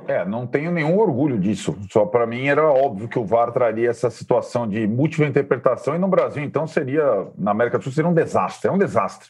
[0.07, 1.77] É, não tenho nenhum orgulho disso.
[1.89, 5.99] Só para mim era óbvio que o VAR traria essa situação de múltipla interpretação e
[5.99, 9.29] no Brasil então seria, na América do Sul seria um desastre, é um desastre.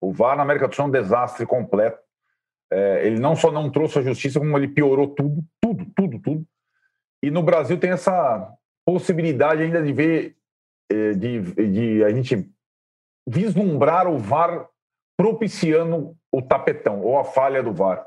[0.00, 1.98] O VAR na América do Sul é um desastre completo.
[2.70, 6.46] É, ele não só não trouxe a justiça, como ele piorou tudo, tudo, tudo, tudo.
[7.22, 8.52] E no Brasil tem essa
[8.84, 10.36] possibilidade ainda de ver,
[10.90, 12.50] é, de, de a gente
[13.26, 14.68] vislumbrar o VAR
[15.16, 18.04] propiciando o tapetão ou a falha do VAR.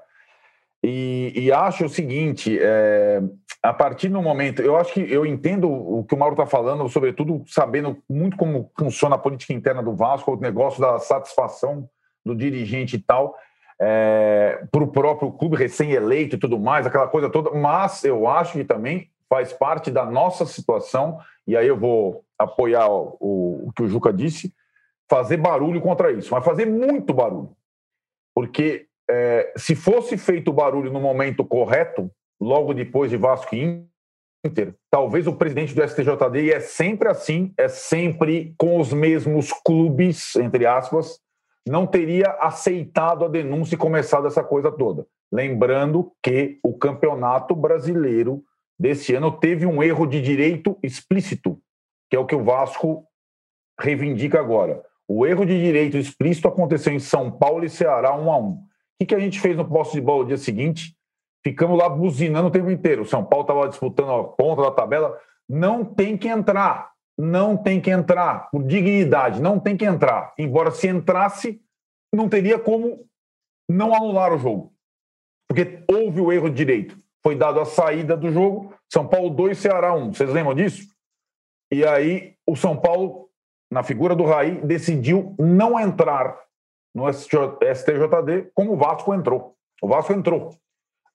[0.84, 3.22] E, e acho o seguinte: é,
[3.62, 6.88] a partir do momento, eu acho que eu entendo o que o Mauro está falando,
[6.88, 11.90] sobretudo sabendo muito como funciona a política interna do Vasco, o negócio da satisfação
[12.26, 13.36] do dirigente e tal,
[13.80, 18.54] é, para o próprio clube recém-eleito e tudo mais, aquela coisa toda, mas eu acho
[18.54, 23.74] que também faz parte da nossa situação, e aí eu vou apoiar o, o, o
[23.74, 24.54] que o Juca disse,
[25.10, 27.56] fazer barulho contra isso, mas fazer muito barulho.
[28.34, 33.84] Porque é, se fosse feito o barulho no momento correto, logo depois de Vasco e
[34.46, 39.52] Inter, talvez o presidente do STJD, e é sempre assim, é sempre com os mesmos
[39.52, 41.20] clubes, entre aspas,
[41.68, 45.06] não teria aceitado a denúncia e começado essa coisa toda.
[45.32, 48.44] Lembrando que o campeonato brasileiro
[48.80, 51.60] desse ano teve um erro de direito explícito,
[52.10, 53.06] que é o que o Vasco
[53.80, 54.82] reivindica agora.
[55.08, 58.69] O erro de direito explícito aconteceu em São Paulo e Ceará 1 a 1
[59.00, 60.96] que, que a gente fez no posto de bola no dia seguinte?
[61.44, 63.04] Ficamos lá buzinando o tempo inteiro.
[63.04, 65.18] O São Paulo estava disputando a ponta da tabela.
[65.48, 66.92] Não tem que entrar.
[67.18, 68.50] Não tem que entrar.
[68.52, 70.34] Por dignidade, não tem que entrar.
[70.38, 71.62] Embora se entrasse,
[72.14, 73.06] não teria como
[73.70, 74.74] não anular o jogo.
[75.48, 76.98] Porque houve o erro de direito.
[77.24, 78.74] Foi dado a saída do jogo.
[78.92, 80.14] São Paulo 2, Ceará 1.
[80.14, 80.90] Vocês lembram disso?
[81.72, 83.30] E aí o São Paulo,
[83.72, 86.38] na figura do Raí, decidiu não entrar
[86.94, 89.56] no STJD, como o Vasco entrou.
[89.82, 90.52] O Vasco entrou.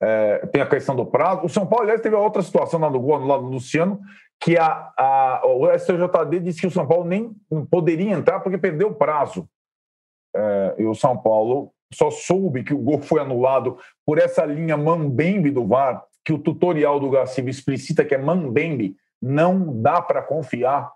[0.01, 1.45] É, tem a questão do prazo.
[1.45, 4.01] O São Paulo, aliás, teve outra situação lá no gol, no lado do Luciano,
[4.41, 7.35] que a, a, o STJD disse que o São Paulo nem
[7.71, 9.49] poderia entrar porque perdeu o prazo.
[10.35, 14.77] É, e o São Paulo só soube que o gol foi anulado por essa linha
[14.77, 18.97] Mambembe do VAR, que o tutorial do Garcia explicita que é Mambembe.
[19.23, 20.93] Não dá para confiar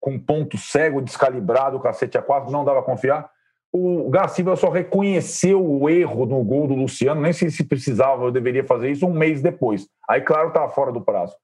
[0.00, 3.30] com ponto cego, descalibrado, cacete a quatro, não dá para confiar
[3.72, 8.32] o Garcia só reconheceu o erro no gol do Luciano, nem sei se precisava ou
[8.32, 9.86] deveria fazer isso um mês depois.
[10.08, 11.36] Aí, claro, estava fora do prazo.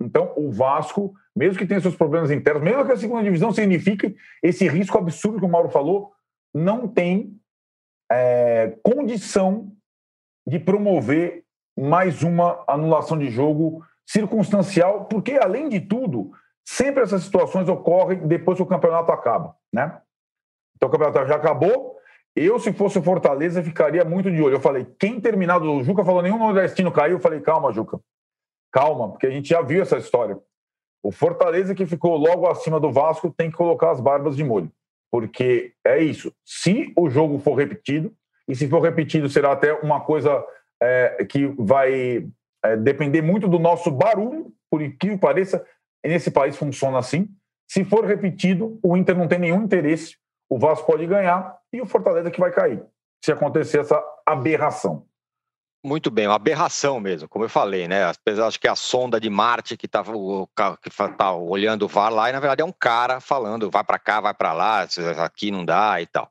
[0.00, 4.16] Então, o Vasco, mesmo que tenha seus problemas internos, mesmo que a segunda divisão signifique
[4.42, 6.12] esse risco absurdo que o Mauro falou,
[6.54, 7.36] não tem
[8.10, 9.72] é, condição
[10.46, 11.44] de promover
[11.78, 16.32] mais uma anulação de jogo circunstancial, porque, além de tudo,
[16.66, 20.00] sempre essas situações ocorrem depois que o campeonato acaba, né?
[20.82, 21.96] Então o campeonato já acabou.
[22.34, 24.56] Eu, se fosse o Fortaleza, ficaria muito de olho.
[24.56, 27.18] Eu falei, quem terminado o Juca falou, nenhum nordestino caiu.
[27.18, 28.00] Eu falei, calma, Juca.
[28.72, 30.36] Calma, porque a gente já viu essa história.
[31.00, 34.72] O Fortaleza que ficou logo acima do Vasco tem que colocar as barbas de molho.
[35.08, 36.34] Porque é isso.
[36.44, 38.12] Se o jogo for repetido,
[38.48, 40.44] e se for repetido, será até uma coisa
[40.82, 42.26] é, que vai
[42.64, 45.64] é, depender muito do nosso barulho, por que pareça,
[46.04, 47.28] nesse país funciona assim.
[47.70, 50.20] Se for repetido, o Inter não tem nenhum interesse
[50.52, 52.82] o Vasco pode ganhar e o Fortaleza que vai cair,
[53.24, 55.06] se acontecer essa aberração.
[55.82, 58.04] Muito bem, uma aberração mesmo, como eu falei, né?
[58.04, 60.12] Apesar acho que é a sonda de Marte que estava
[60.82, 63.98] que tá olhando o VAR lá, e na verdade é um cara falando, vai para
[63.98, 64.86] cá, vai para lá,
[65.24, 66.30] aqui não dá e tal.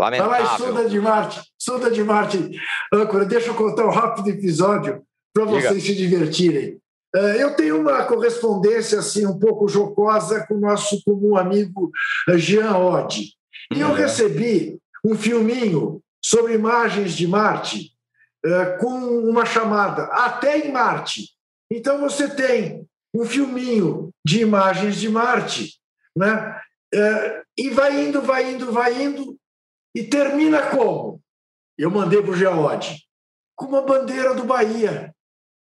[0.00, 0.32] Lamentável.
[0.32, 2.50] Fala aí, sonda de Marte, sonda de Marte.
[2.90, 5.04] Âncora, deixa eu contar um rápido episódio
[5.34, 6.80] para vocês se divertirem.
[7.14, 11.90] É, eu tenho uma correspondência assim um pouco jocosa com o nosso comum amigo
[12.36, 13.38] Jean Oddi.
[13.72, 13.94] E eu uhum.
[13.94, 17.92] recebi um filminho sobre imagens de Marte
[18.44, 18.88] uh, com
[19.28, 21.30] uma chamada Até em Marte.
[21.70, 25.80] Então você tem um filminho de imagens de Marte.
[26.16, 26.60] Né?
[26.92, 29.38] É, e vai indo, vai indo, vai indo,
[29.94, 31.20] e termina como?
[31.78, 33.04] Eu mandei para o Geode,
[33.56, 35.14] com uma bandeira do Bahia.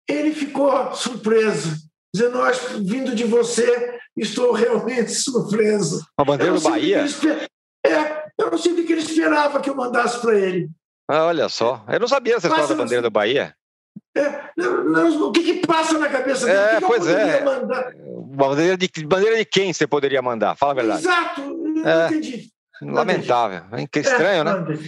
[0.09, 1.76] Ele ficou surpreso,
[2.14, 2.38] dizendo:
[2.84, 6.05] vindo de você, estou realmente surpreso.
[6.18, 7.05] Uma bandeira do Bahia?
[7.84, 10.70] É, eu não sei o que ele esperava que eu mandasse para ele.
[11.07, 13.55] Ah, olha só, eu não sabia essa história da bandeira do Bahia.
[14.16, 16.59] É, não, não, o que, que, passa na cabeça dele?
[16.59, 17.45] É, que pois é.
[17.45, 17.93] Mandar?
[18.34, 20.57] Bandeira de, bandeira de quem você poderia mandar?
[20.57, 21.01] Fala a verdade.
[21.01, 22.49] Exato, não é, entendi.
[22.80, 23.62] Lamentável.
[23.72, 24.78] É estranho, né?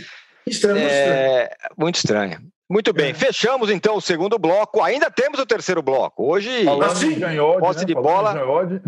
[0.46, 2.40] Estranho, é, muito estranho.
[2.68, 3.14] Muito bem, é.
[3.14, 4.82] fechamos então o segundo bloco.
[4.82, 6.24] Ainda temos o terceiro bloco.
[6.24, 7.84] Hoje, Falando assim, em Janhode, posse né?
[7.86, 8.82] de Falando bola.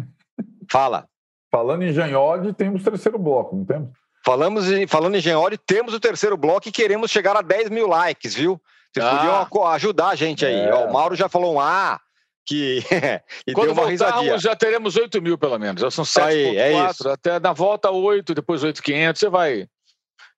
[0.70, 1.06] Fala.
[1.50, 4.01] Falando em Janhode, temos o terceiro bloco, não temos?
[4.24, 7.88] Falamos em, falando em Janhode, temos o terceiro bloco e queremos chegar a 10 mil
[7.88, 8.60] likes, viu?
[8.92, 9.46] Vocês ah.
[9.48, 10.60] podiam ajudar a gente aí.
[10.60, 10.74] É.
[10.74, 11.98] o Mauro já falou um A,
[12.46, 12.82] que
[13.46, 14.38] e Quando deu uma risadinha.
[14.38, 15.80] já teremos 8 mil pelo menos.
[15.80, 17.08] Já são 7,4, é isso.
[17.08, 19.66] até na volta 8, depois 8,500, você vai...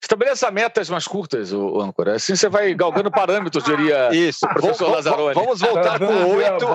[0.02, 2.16] Estabeleça metas mais curtas, o âncora.
[2.16, 4.44] Assim você vai galgando parâmetros, diria isso.
[4.44, 5.34] o professor vamos, Lazzaroni.
[5.34, 6.66] Vamos voltar com oito.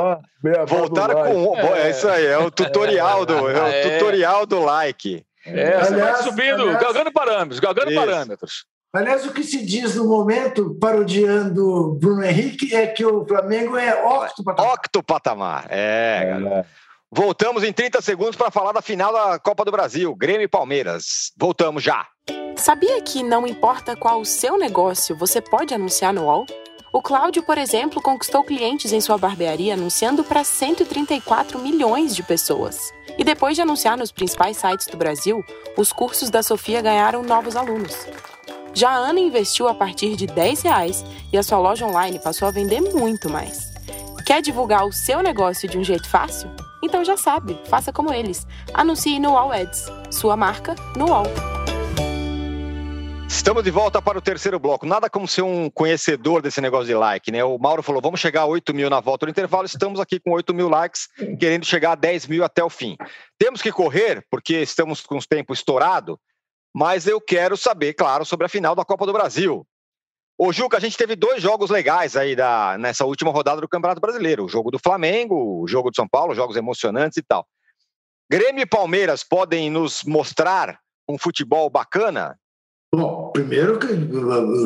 [0.65, 1.55] Voltar com.
[1.55, 1.81] É.
[1.81, 3.81] é isso aí, é o tutorial do, é o é.
[3.99, 5.23] tutorial do like.
[5.53, 7.99] É, você vai subindo, aliás, galgando parâmetros, galgando isso.
[7.99, 8.65] parâmetros.
[8.91, 13.93] Aliás, o que se diz no momento, parodiando Bruno Henrique, é que o Flamengo é
[14.03, 14.73] octopatamar.
[14.73, 16.65] Octopatamar, é, é.
[17.11, 21.31] Voltamos em 30 segundos para falar da final da Copa do Brasil, Grêmio e Palmeiras.
[21.37, 22.07] Voltamos já.
[22.55, 26.45] Sabia que não importa qual o seu negócio, você pode anunciar no UOL?
[26.91, 32.91] O Cláudio, por exemplo, conquistou clientes em sua barbearia anunciando para 134 milhões de pessoas.
[33.19, 35.43] E depois de anunciar nos principais sites do Brasil,
[35.77, 38.07] os cursos da Sofia ganharam novos alunos.
[38.73, 41.03] Já a Ana investiu a partir de 10 reais
[41.33, 43.73] e a sua loja online passou a vender muito mais.
[44.25, 46.49] Quer divulgar o seu negócio de um jeito fácil?
[46.81, 48.47] Então já sabe, faça como eles.
[48.73, 51.25] Anuncie no All Ads, sua marca no All.
[53.29, 54.87] Estamos de volta para o terceiro bloco.
[54.87, 57.43] Nada como ser um conhecedor desse negócio de like, né?
[57.43, 59.67] O Mauro falou: vamos chegar a 8 mil na volta do intervalo.
[59.67, 61.07] Estamos aqui com 8 mil likes,
[61.39, 62.97] querendo chegar a 10 mil até o fim.
[63.37, 66.19] Temos que correr, porque estamos com o tempo estourado,
[66.73, 69.65] mas eu quero saber, claro, sobre a final da Copa do Brasil.
[70.35, 74.01] Ô, Juca, a gente teve dois jogos legais aí da, nessa última rodada do Campeonato
[74.01, 77.45] Brasileiro: o jogo do Flamengo, o jogo do São Paulo, jogos emocionantes e tal.
[78.27, 82.38] Grêmio e Palmeiras podem nos mostrar um futebol bacana?
[82.93, 83.87] Bom, primeiro que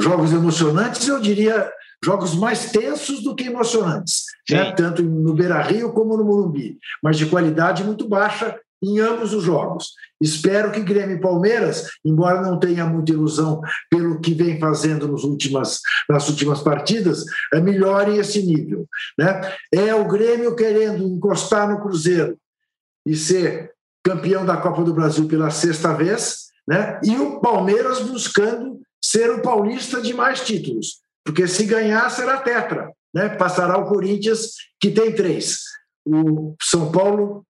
[0.02, 1.70] jogos emocionantes, eu diria
[2.04, 4.72] jogos mais tensos do que emocionantes, né?
[4.72, 9.44] tanto no Beira Rio como no Morumbi, mas de qualidade muito baixa em ambos os
[9.44, 9.94] jogos.
[10.22, 15.24] Espero que Grêmio e Palmeiras, embora não tenha muita ilusão pelo que vem fazendo nos
[15.24, 18.86] últimas, nas últimas partidas, eh, melhorem esse nível.
[19.18, 19.42] Né?
[19.72, 22.38] É o Grêmio querendo encostar no Cruzeiro
[23.06, 23.72] e ser
[24.04, 27.00] campeão da Copa do Brasil pela sexta vez, né?
[27.04, 32.92] E o Palmeiras buscando ser o paulista de mais títulos, porque se ganhar será tetra,
[33.14, 33.30] né?
[33.30, 35.60] Passará o Corinthians que tem três.
[36.06, 37.46] O São Paulo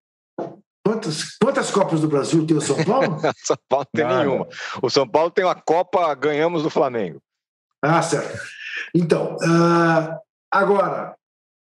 [0.86, 3.18] Quantas, quantas Copas do Brasil tem o São Paulo?
[3.42, 4.48] São Paulo tem ah, nenhuma.
[4.82, 7.22] O São Paulo tem uma Copa, ganhamos do Flamengo.
[7.82, 8.38] Ah, certo.
[8.94, 10.20] Então, uh,
[10.52, 11.16] agora,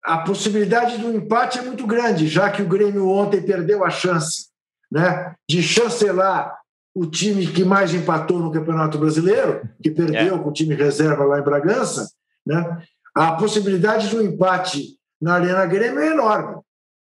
[0.05, 4.49] a possibilidade do empate é muito grande, já que o Grêmio ontem perdeu a chance
[4.91, 6.60] né, de chancelar
[7.01, 10.39] o time que mais empatou no Campeonato Brasileiro, que perdeu é.
[10.39, 12.11] com o time reserva lá em Bragança,
[12.47, 12.83] né?
[13.15, 16.61] a possibilidade do empate na Arena Grêmio é enorme.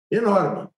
[0.09, 0.69] Enorme.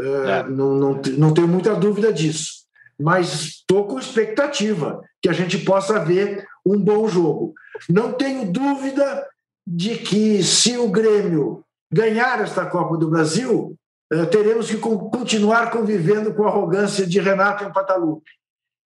[0.00, 0.42] É, é.
[0.44, 2.62] Não, não, não tenho muita dúvida disso.
[2.98, 7.52] Mas estou com expectativa que a gente possa ver um bom jogo.
[7.90, 9.26] Não tenho dúvida
[9.66, 11.62] de que, se o Grêmio
[11.92, 13.76] ganhar esta Copa do Brasil,
[14.10, 18.30] é, teremos que continuar convivendo com a arrogância de Renato Empatalupe.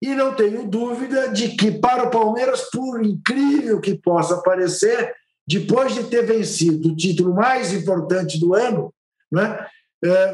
[0.03, 5.15] E não tenho dúvida de que, para o Palmeiras, por incrível que possa parecer,
[5.47, 8.93] depois de ter vencido o título mais importante do ano,
[9.31, 9.65] né,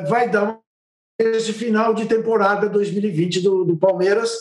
[0.07, 0.57] vai dar
[1.19, 4.31] esse final de temporada 2020 do, do Palmeiras,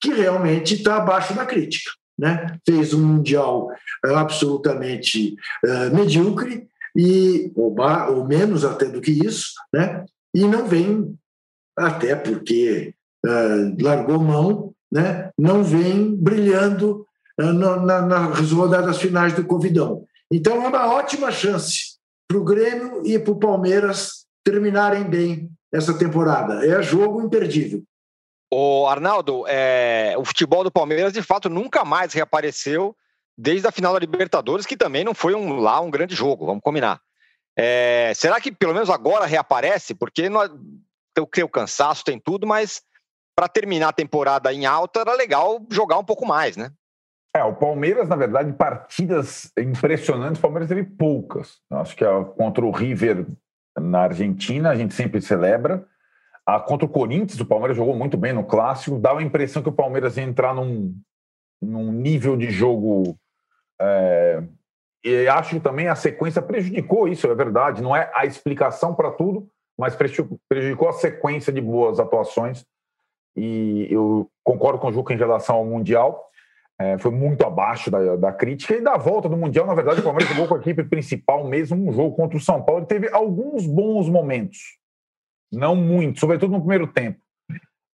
[0.00, 1.90] que realmente está abaixo da crítica.
[2.18, 2.58] Né?
[2.66, 3.70] Fez um Mundial
[4.02, 6.66] é, absolutamente é, medíocre,
[6.96, 7.76] e, ou,
[8.10, 10.06] ou menos até do que isso, né?
[10.34, 11.14] e não vem,
[11.76, 12.94] até porque
[13.24, 17.06] uh, largou mão, né, não vem brilhando
[17.40, 20.04] uh, na, nas rodadas finais do Covidão.
[20.30, 21.98] Então é uma ótima chance
[22.28, 26.66] para o Grêmio e para o Palmeiras terminarem bem essa temporada.
[26.66, 27.82] É jogo imperdível.
[28.52, 32.94] O Arnaldo, é, o futebol do Palmeiras de fato nunca mais reapareceu
[33.36, 36.62] desde a final da Libertadores, que também não foi um, lá um grande jogo, vamos
[36.62, 37.00] combinar.
[37.56, 39.94] É, será que pelo menos agora reaparece?
[39.94, 40.50] Porque nós,
[41.32, 42.82] tem o cansaço, tem tudo, mas
[43.34, 46.70] para terminar a temporada em alta era legal jogar um pouco mais, né?
[47.34, 51.60] É, o Palmeiras, na verdade, partidas impressionantes, o Palmeiras teve poucas.
[51.70, 53.26] Acho que a, contra o River
[53.78, 55.86] na Argentina, a gente sempre celebra.
[56.44, 58.98] A, contra o Corinthians, o Palmeiras jogou muito bem no clássico.
[58.98, 60.94] Dava a impressão que o Palmeiras ia entrar num,
[61.60, 63.16] num nível de jogo.
[63.80, 64.42] É,
[65.02, 67.82] e acho que também a sequência prejudicou isso, é verdade.
[67.82, 72.66] Não é a explicação para tudo, mas prejudicou a sequência de boas atuações.
[73.36, 76.30] E eu concordo com o Juca em relação ao Mundial
[76.82, 78.74] é, foi muito abaixo da, da, crítica.
[78.74, 81.88] E da volta do Mundial, na verdade, o Palmeiras jogou com a equipe principal mesmo,
[81.88, 82.80] um jogo contra o São Paulo.
[82.80, 84.58] Ele teve alguns bons momentos,
[85.52, 87.20] não muito, sobretudo no primeiro tempo.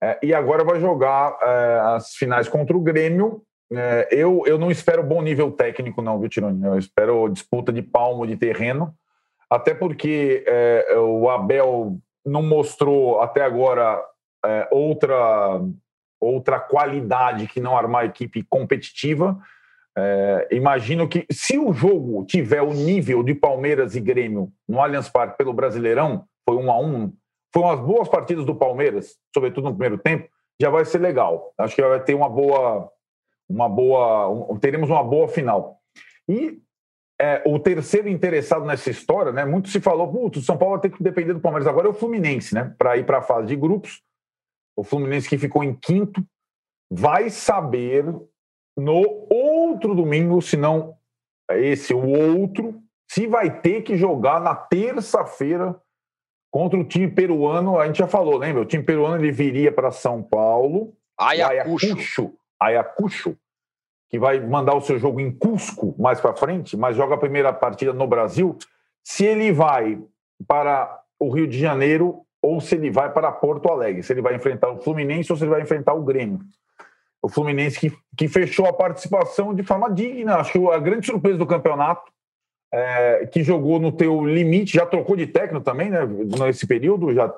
[0.01, 3.41] É, e agora vai jogar é, as finais contra o Grêmio.
[3.73, 6.63] É, eu, eu não espero bom nível técnico, não, viu, Tironi?
[6.63, 8.93] Eu espero disputa de palmo de terreno,
[9.49, 14.01] até porque é, o Abel não mostrou até agora
[14.47, 15.61] é, outra
[16.19, 19.37] outra qualidade que não armar equipe competitiva.
[19.95, 25.09] É, imagino que se o jogo tiver o nível de Palmeiras e Grêmio no Allianz
[25.09, 27.13] Parque pelo Brasileirão, foi um a um,
[27.53, 30.27] foram as boas partidas do Palmeiras, sobretudo no primeiro tempo,
[30.59, 31.53] já vai ser legal.
[31.57, 32.91] Acho que vai ter uma boa,
[33.49, 35.77] uma boa, um, teremos uma boa final.
[36.27, 36.59] E
[37.19, 39.45] é, o terceiro interessado nessa história, né?
[39.45, 41.93] Muito se falou, o São Paulo vai ter que depender do Palmeiras agora é o
[41.93, 42.73] Fluminense, né?
[42.77, 44.01] Para ir para a fase de grupos
[44.77, 46.23] o Fluminense que ficou em quinto,
[46.89, 48.05] vai saber
[48.77, 50.95] no outro domingo, se não
[51.49, 55.75] esse o outro, se vai ter que jogar na terça-feira
[56.51, 57.79] contra o time peruano.
[57.79, 58.61] A gente já falou, lembra?
[58.61, 60.93] O time peruano ele viria para São Paulo.
[61.17, 61.87] Ayacucho.
[61.87, 62.33] Ayacucho.
[62.59, 63.37] Ayacucho
[64.09, 67.51] que vai mandar o seu jogo em Cusco mais para frente, mas joga a primeira
[67.51, 68.57] partida no Brasil.
[69.03, 70.01] Se ele vai
[70.47, 74.35] para o Rio de Janeiro, ou se ele vai para Porto Alegre, se ele vai
[74.35, 76.39] enfrentar o Fluminense ou se ele vai enfrentar o Grêmio.
[77.21, 81.37] O Fluminense que, que fechou a participação de forma digna, acho que a grande surpresa
[81.37, 82.09] do campeonato,
[82.73, 87.33] é, que jogou no teu limite, já trocou de técnico também, né, nesse período, já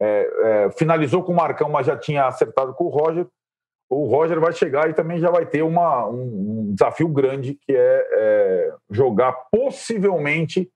[0.00, 3.26] é, é, finalizou com o Marcão, mas já tinha acertado com o Roger.
[3.90, 7.74] O Roger vai chegar e também já vai ter uma, um, um desafio grande, que
[7.74, 10.70] é, é jogar possivelmente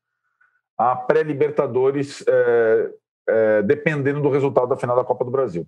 [0.77, 2.91] a pré-Libertadores é,
[3.29, 5.67] é, dependendo do resultado da final da Copa do Brasil.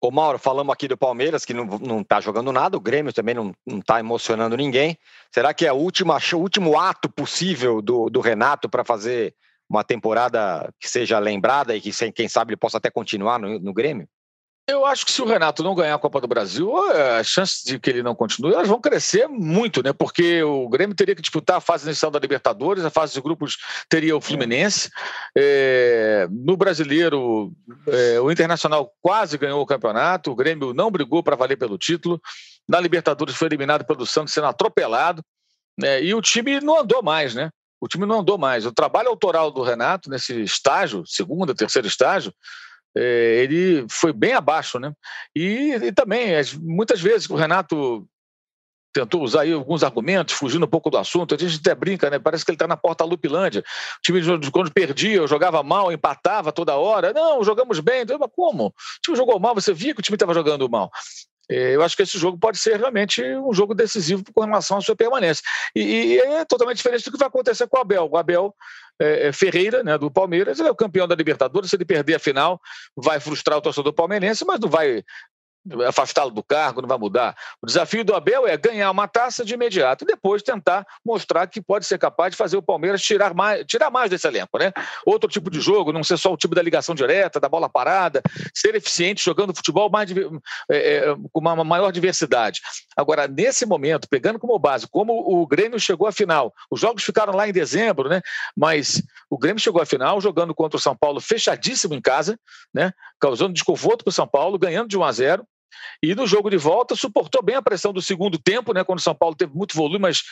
[0.00, 3.54] Ô Mauro, falamos aqui do Palmeiras, que não está jogando nada, o Grêmio também não
[3.66, 4.98] está emocionando ninguém.
[5.32, 9.34] Será que é o último, o último ato possível do, do Renato para fazer
[9.68, 13.72] uma temporada que seja lembrada e que, quem sabe, ele possa até continuar no, no
[13.72, 14.06] Grêmio?
[14.66, 17.62] Eu acho que se o Renato não ganhar a Copa do Brasil, é, as chances
[17.62, 19.92] de que ele não continue elas vão crescer muito, né?
[19.92, 23.58] Porque o Grêmio teria que disputar a fase inicial da Libertadores, a fase de grupos
[23.90, 24.90] teria o Fluminense.
[25.36, 27.52] É, no brasileiro,
[27.86, 32.18] é, o Internacional quase ganhou o campeonato, o Grêmio não brigou para valer pelo título.
[32.66, 35.22] Na Libertadores foi eliminado pelo Santos, sendo atropelado.
[35.78, 36.02] Né?
[36.02, 37.50] E o time não andou mais, né?
[37.82, 38.64] O time não andou mais.
[38.64, 42.32] O trabalho autoral do Renato nesse estágio, segundo, terceiro estágio,
[42.96, 44.92] ele foi bem abaixo, né?
[45.34, 46.28] E, e, também,
[46.60, 48.06] muitas vezes, o Renato
[48.94, 52.18] tentou usar aí alguns argumentos, fugindo um pouco do assunto, a gente até brinca, né?
[52.18, 53.60] Parece que ele está na porta Lupilândia.
[53.60, 54.20] O time,
[54.52, 57.12] quando perdia, jogava mal, empatava toda hora.
[57.12, 58.04] Não, jogamos bem.
[58.08, 58.68] Mas como?
[58.68, 58.72] O
[59.02, 60.90] time jogou mal, você via que o time estava jogando mal.
[61.50, 64.80] É, eu acho que esse jogo pode ser realmente um jogo decisivo com relação à
[64.80, 65.42] sua permanência.
[65.74, 68.08] E, e é totalmente diferente do que vai acontecer com o Abel.
[68.10, 68.54] O Abel
[69.00, 71.70] é, é, Ferreira, né, do Palmeiras, ele é o campeão da Libertadores.
[71.70, 72.60] Se ele perder a final,
[72.96, 75.02] vai frustrar o torcedor palmeirense, mas não vai
[75.86, 77.34] afastá-lo do cargo, não vai mudar.
[77.62, 81.60] O desafio do Abel é ganhar uma taça de imediato e depois tentar mostrar que
[81.60, 84.72] pode ser capaz de fazer o Palmeiras tirar mais, tirar mais desse elenco, né?
[85.06, 88.22] Outro tipo de jogo, não ser só o tipo da ligação direta, da bola parada,
[88.54, 90.26] ser eficiente jogando futebol mais, é,
[90.70, 92.60] é, com uma maior diversidade.
[92.96, 97.34] Agora, nesse momento, pegando como base, como o Grêmio chegou à final, os jogos ficaram
[97.34, 98.20] lá em dezembro, né?
[98.56, 102.38] Mas o Grêmio chegou à final jogando contra o São Paulo fechadíssimo em casa,
[102.72, 102.92] né?
[103.18, 105.46] Causando desconforto para o São Paulo, ganhando de 1 a 0
[106.02, 109.02] e no jogo de volta suportou bem a pressão do segundo tempo, né, quando o
[109.02, 110.22] São Paulo teve muito volume, mas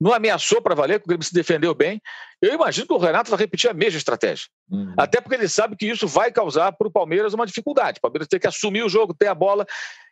[0.00, 2.00] não ameaçou para valer, porque o Grêmio se defendeu bem.
[2.40, 4.46] Eu imagino que o Renato vai repetir a mesma estratégia.
[4.70, 4.94] Uhum.
[4.96, 7.98] Até porque ele sabe que isso vai causar para o Palmeiras uma dificuldade.
[7.98, 9.64] O Palmeiras tem que assumir o jogo, ter a bola.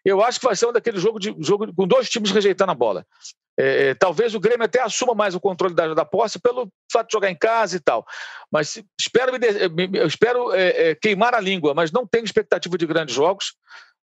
[0.05, 2.75] Eu acho que vai ser um daquele jogo, de, jogo com dois times rejeitando a
[2.75, 3.05] bola.
[3.59, 7.09] É, é, talvez o Grêmio até assuma mais o controle da, da posse pelo fato
[7.09, 8.07] de jogar em casa e tal.
[8.51, 13.15] Mas espero, me, espero é, é, queimar a língua, mas não tenho expectativa de grandes
[13.15, 13.55] jogos.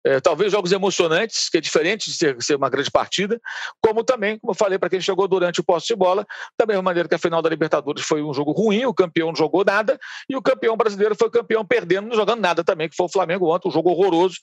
[0.06, 3.42] É, talvez jogos emocionantes, que é diferente de ser, ser, uma grande partida,
[3.82, 6.26] como também, como eu falei, para quem chegou durante o posse de bola,
[6.58, 9.36] da mesma maneira que a final da Libertadores foi um jogo ruim, o campeão não
[9.36, 10.00] jogou nada,
[10.30, 13.52] e o campeão brasileiro foi campeão perdendo, não jogando nada também, que foi o Flamengo
[13.52, 14.36] ontem, um jogo horroroso.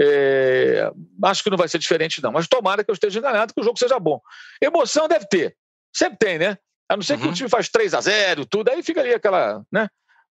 [0.00, 0.90] É,
[1.22, 2.32] acho que não vai ser diferente, não.
[2.32, 4.20] Mas tomara que eu esteja enganado, que o jogo seja bom.
[4.60, 5.56] Emoção deve ter.
[5.94, 6.58] Sempre tem, né?
[6.88, 7.30] A não ser que uhum.
[7.30, 9.88] o time faz 3 a 0 tudo, aí fica ali aquela, né?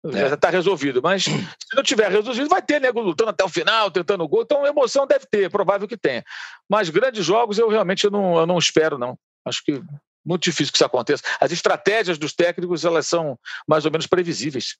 [0.04, 0.28] É.
[0.28, 1.00] Já está resolvido.
[1.02, 4.42] Mas se não tiver resolvido, vai ter nego lutando até o final, tentando gol.
[4.42, 6.24] Então, emoção deve ter, é provável que tenha.
[6.68, 9.18] Mas grandes jogos eu realmente eu não, eu não espero, não.
[9.44, 9.82] Acho que
[10.24, 11.22] muito difícil que isso aconteça.
[11.40, 14.76] As estratégias dos técnicos elas são mais ou menos previsíveis.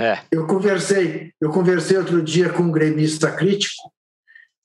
[0.00, 0.18] É.
[0.32, 3.92] Eu conversei, eu conversei outro dia com um gremista crítico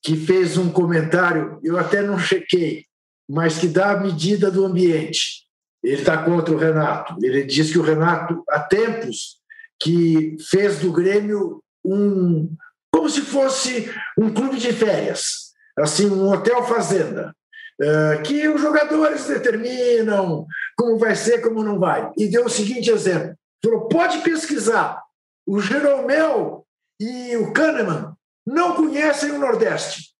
[0.04, 2.86] que fez um comentário, eu até não chequei,
[3.30, 5.46] mas que dá a medida do ambiente.
[5.84, 7.16] Ele está contra o Renato.
[7.22, 9.37] Ele diz que o Renato, há tempos,
[9.80, 12.56] que fez do Grêmio um
[12.92, 17.36] como se fosse um clube de férias, assim um hotel fazenda,
[17.80, 22.12] eh, que os jogadores determinam como vai ser, como não vai.
[22.18, 25.02] E deu o seguinte exemplo: falou, pode pesquisar.
[25.46, 26.66] O Jeromel
[27.00, 28.14] e o Kahneman
[28.46, 30.12] não conhecem o Nordeste.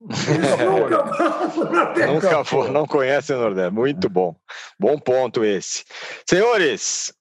[0.00, 2.12] Nunca vão Nordeste.
[2.12, 3.74] Nunca for, não conhecem o Nordeste.
[3.74, 4.34] Muito bom.
[4.78, 5.84] Bom ponto esse.
[6.28, 7.12] Senhores,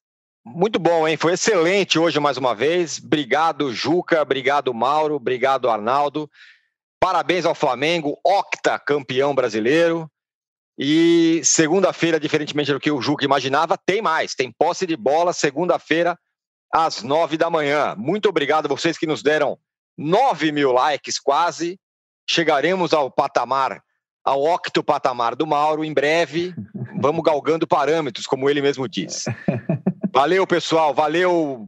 [0.45, 1.17] muito bom, hein?
[1.17, 2.99] Foi excelente hoje mais uma vez.
[3.03, 4.21] Obrigado, Juca.
[4.21, 5.15] Obrigado, Mauro.
[5.15, 6.29] Obrigado, Arnaldo.
[6.99, 10.09] Parabéns ao Flamengo, octa campeão brasileiro.
[10.77, 14.33] E segunda-feira, diferentemente do que o Juca imaginava, tem mais.
[14.33, 16.17] Tem posse de bola segunda-feira
[16.73, 17.95] às nove da manhã.
[17.97, 19.57] Muito obrigado a vocês que nos deram
[19.97, 21.79] nove mil likes quase.
[22.27, 23.81] Chegaremos ao patamar,
[24.23, 26.53] ao octo patamar do Mauro em breve.
[26.99, 29.25] Vamos galgando parâmetros, como ele mesmo diz.
[30.11, 30.93] Valeu, pessoal.
[30.93, 31.67] Valeu.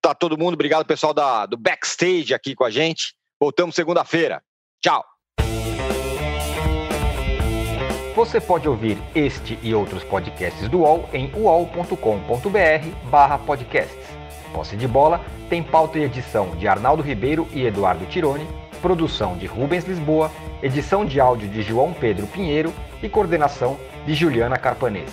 [0.00, 0.54] Tá todo mundo.
[0.54, 3.14] Obrigado, pessoal da, do backstage aqui com a gente.
[3.40, 4.42] Voltamos segunda-feira.
[4.82, 5.04] Tchau.
[8.14, 14.06] Você pode ouvir este e outros podcasts do UOL em uol.com.br barra podcasts.
[14.52, 18.46] Posse de Bola tem pauta e edição de Arnaldo Ribeiro e Eduardo Tironi,
[18.80, 20.30] produção de Rubens Lisboa,
[20.62, 22.72] edição de áudio de João Pedro Pinheiro
[23.02, 25.10] e coordenação de Juliana Carpanês.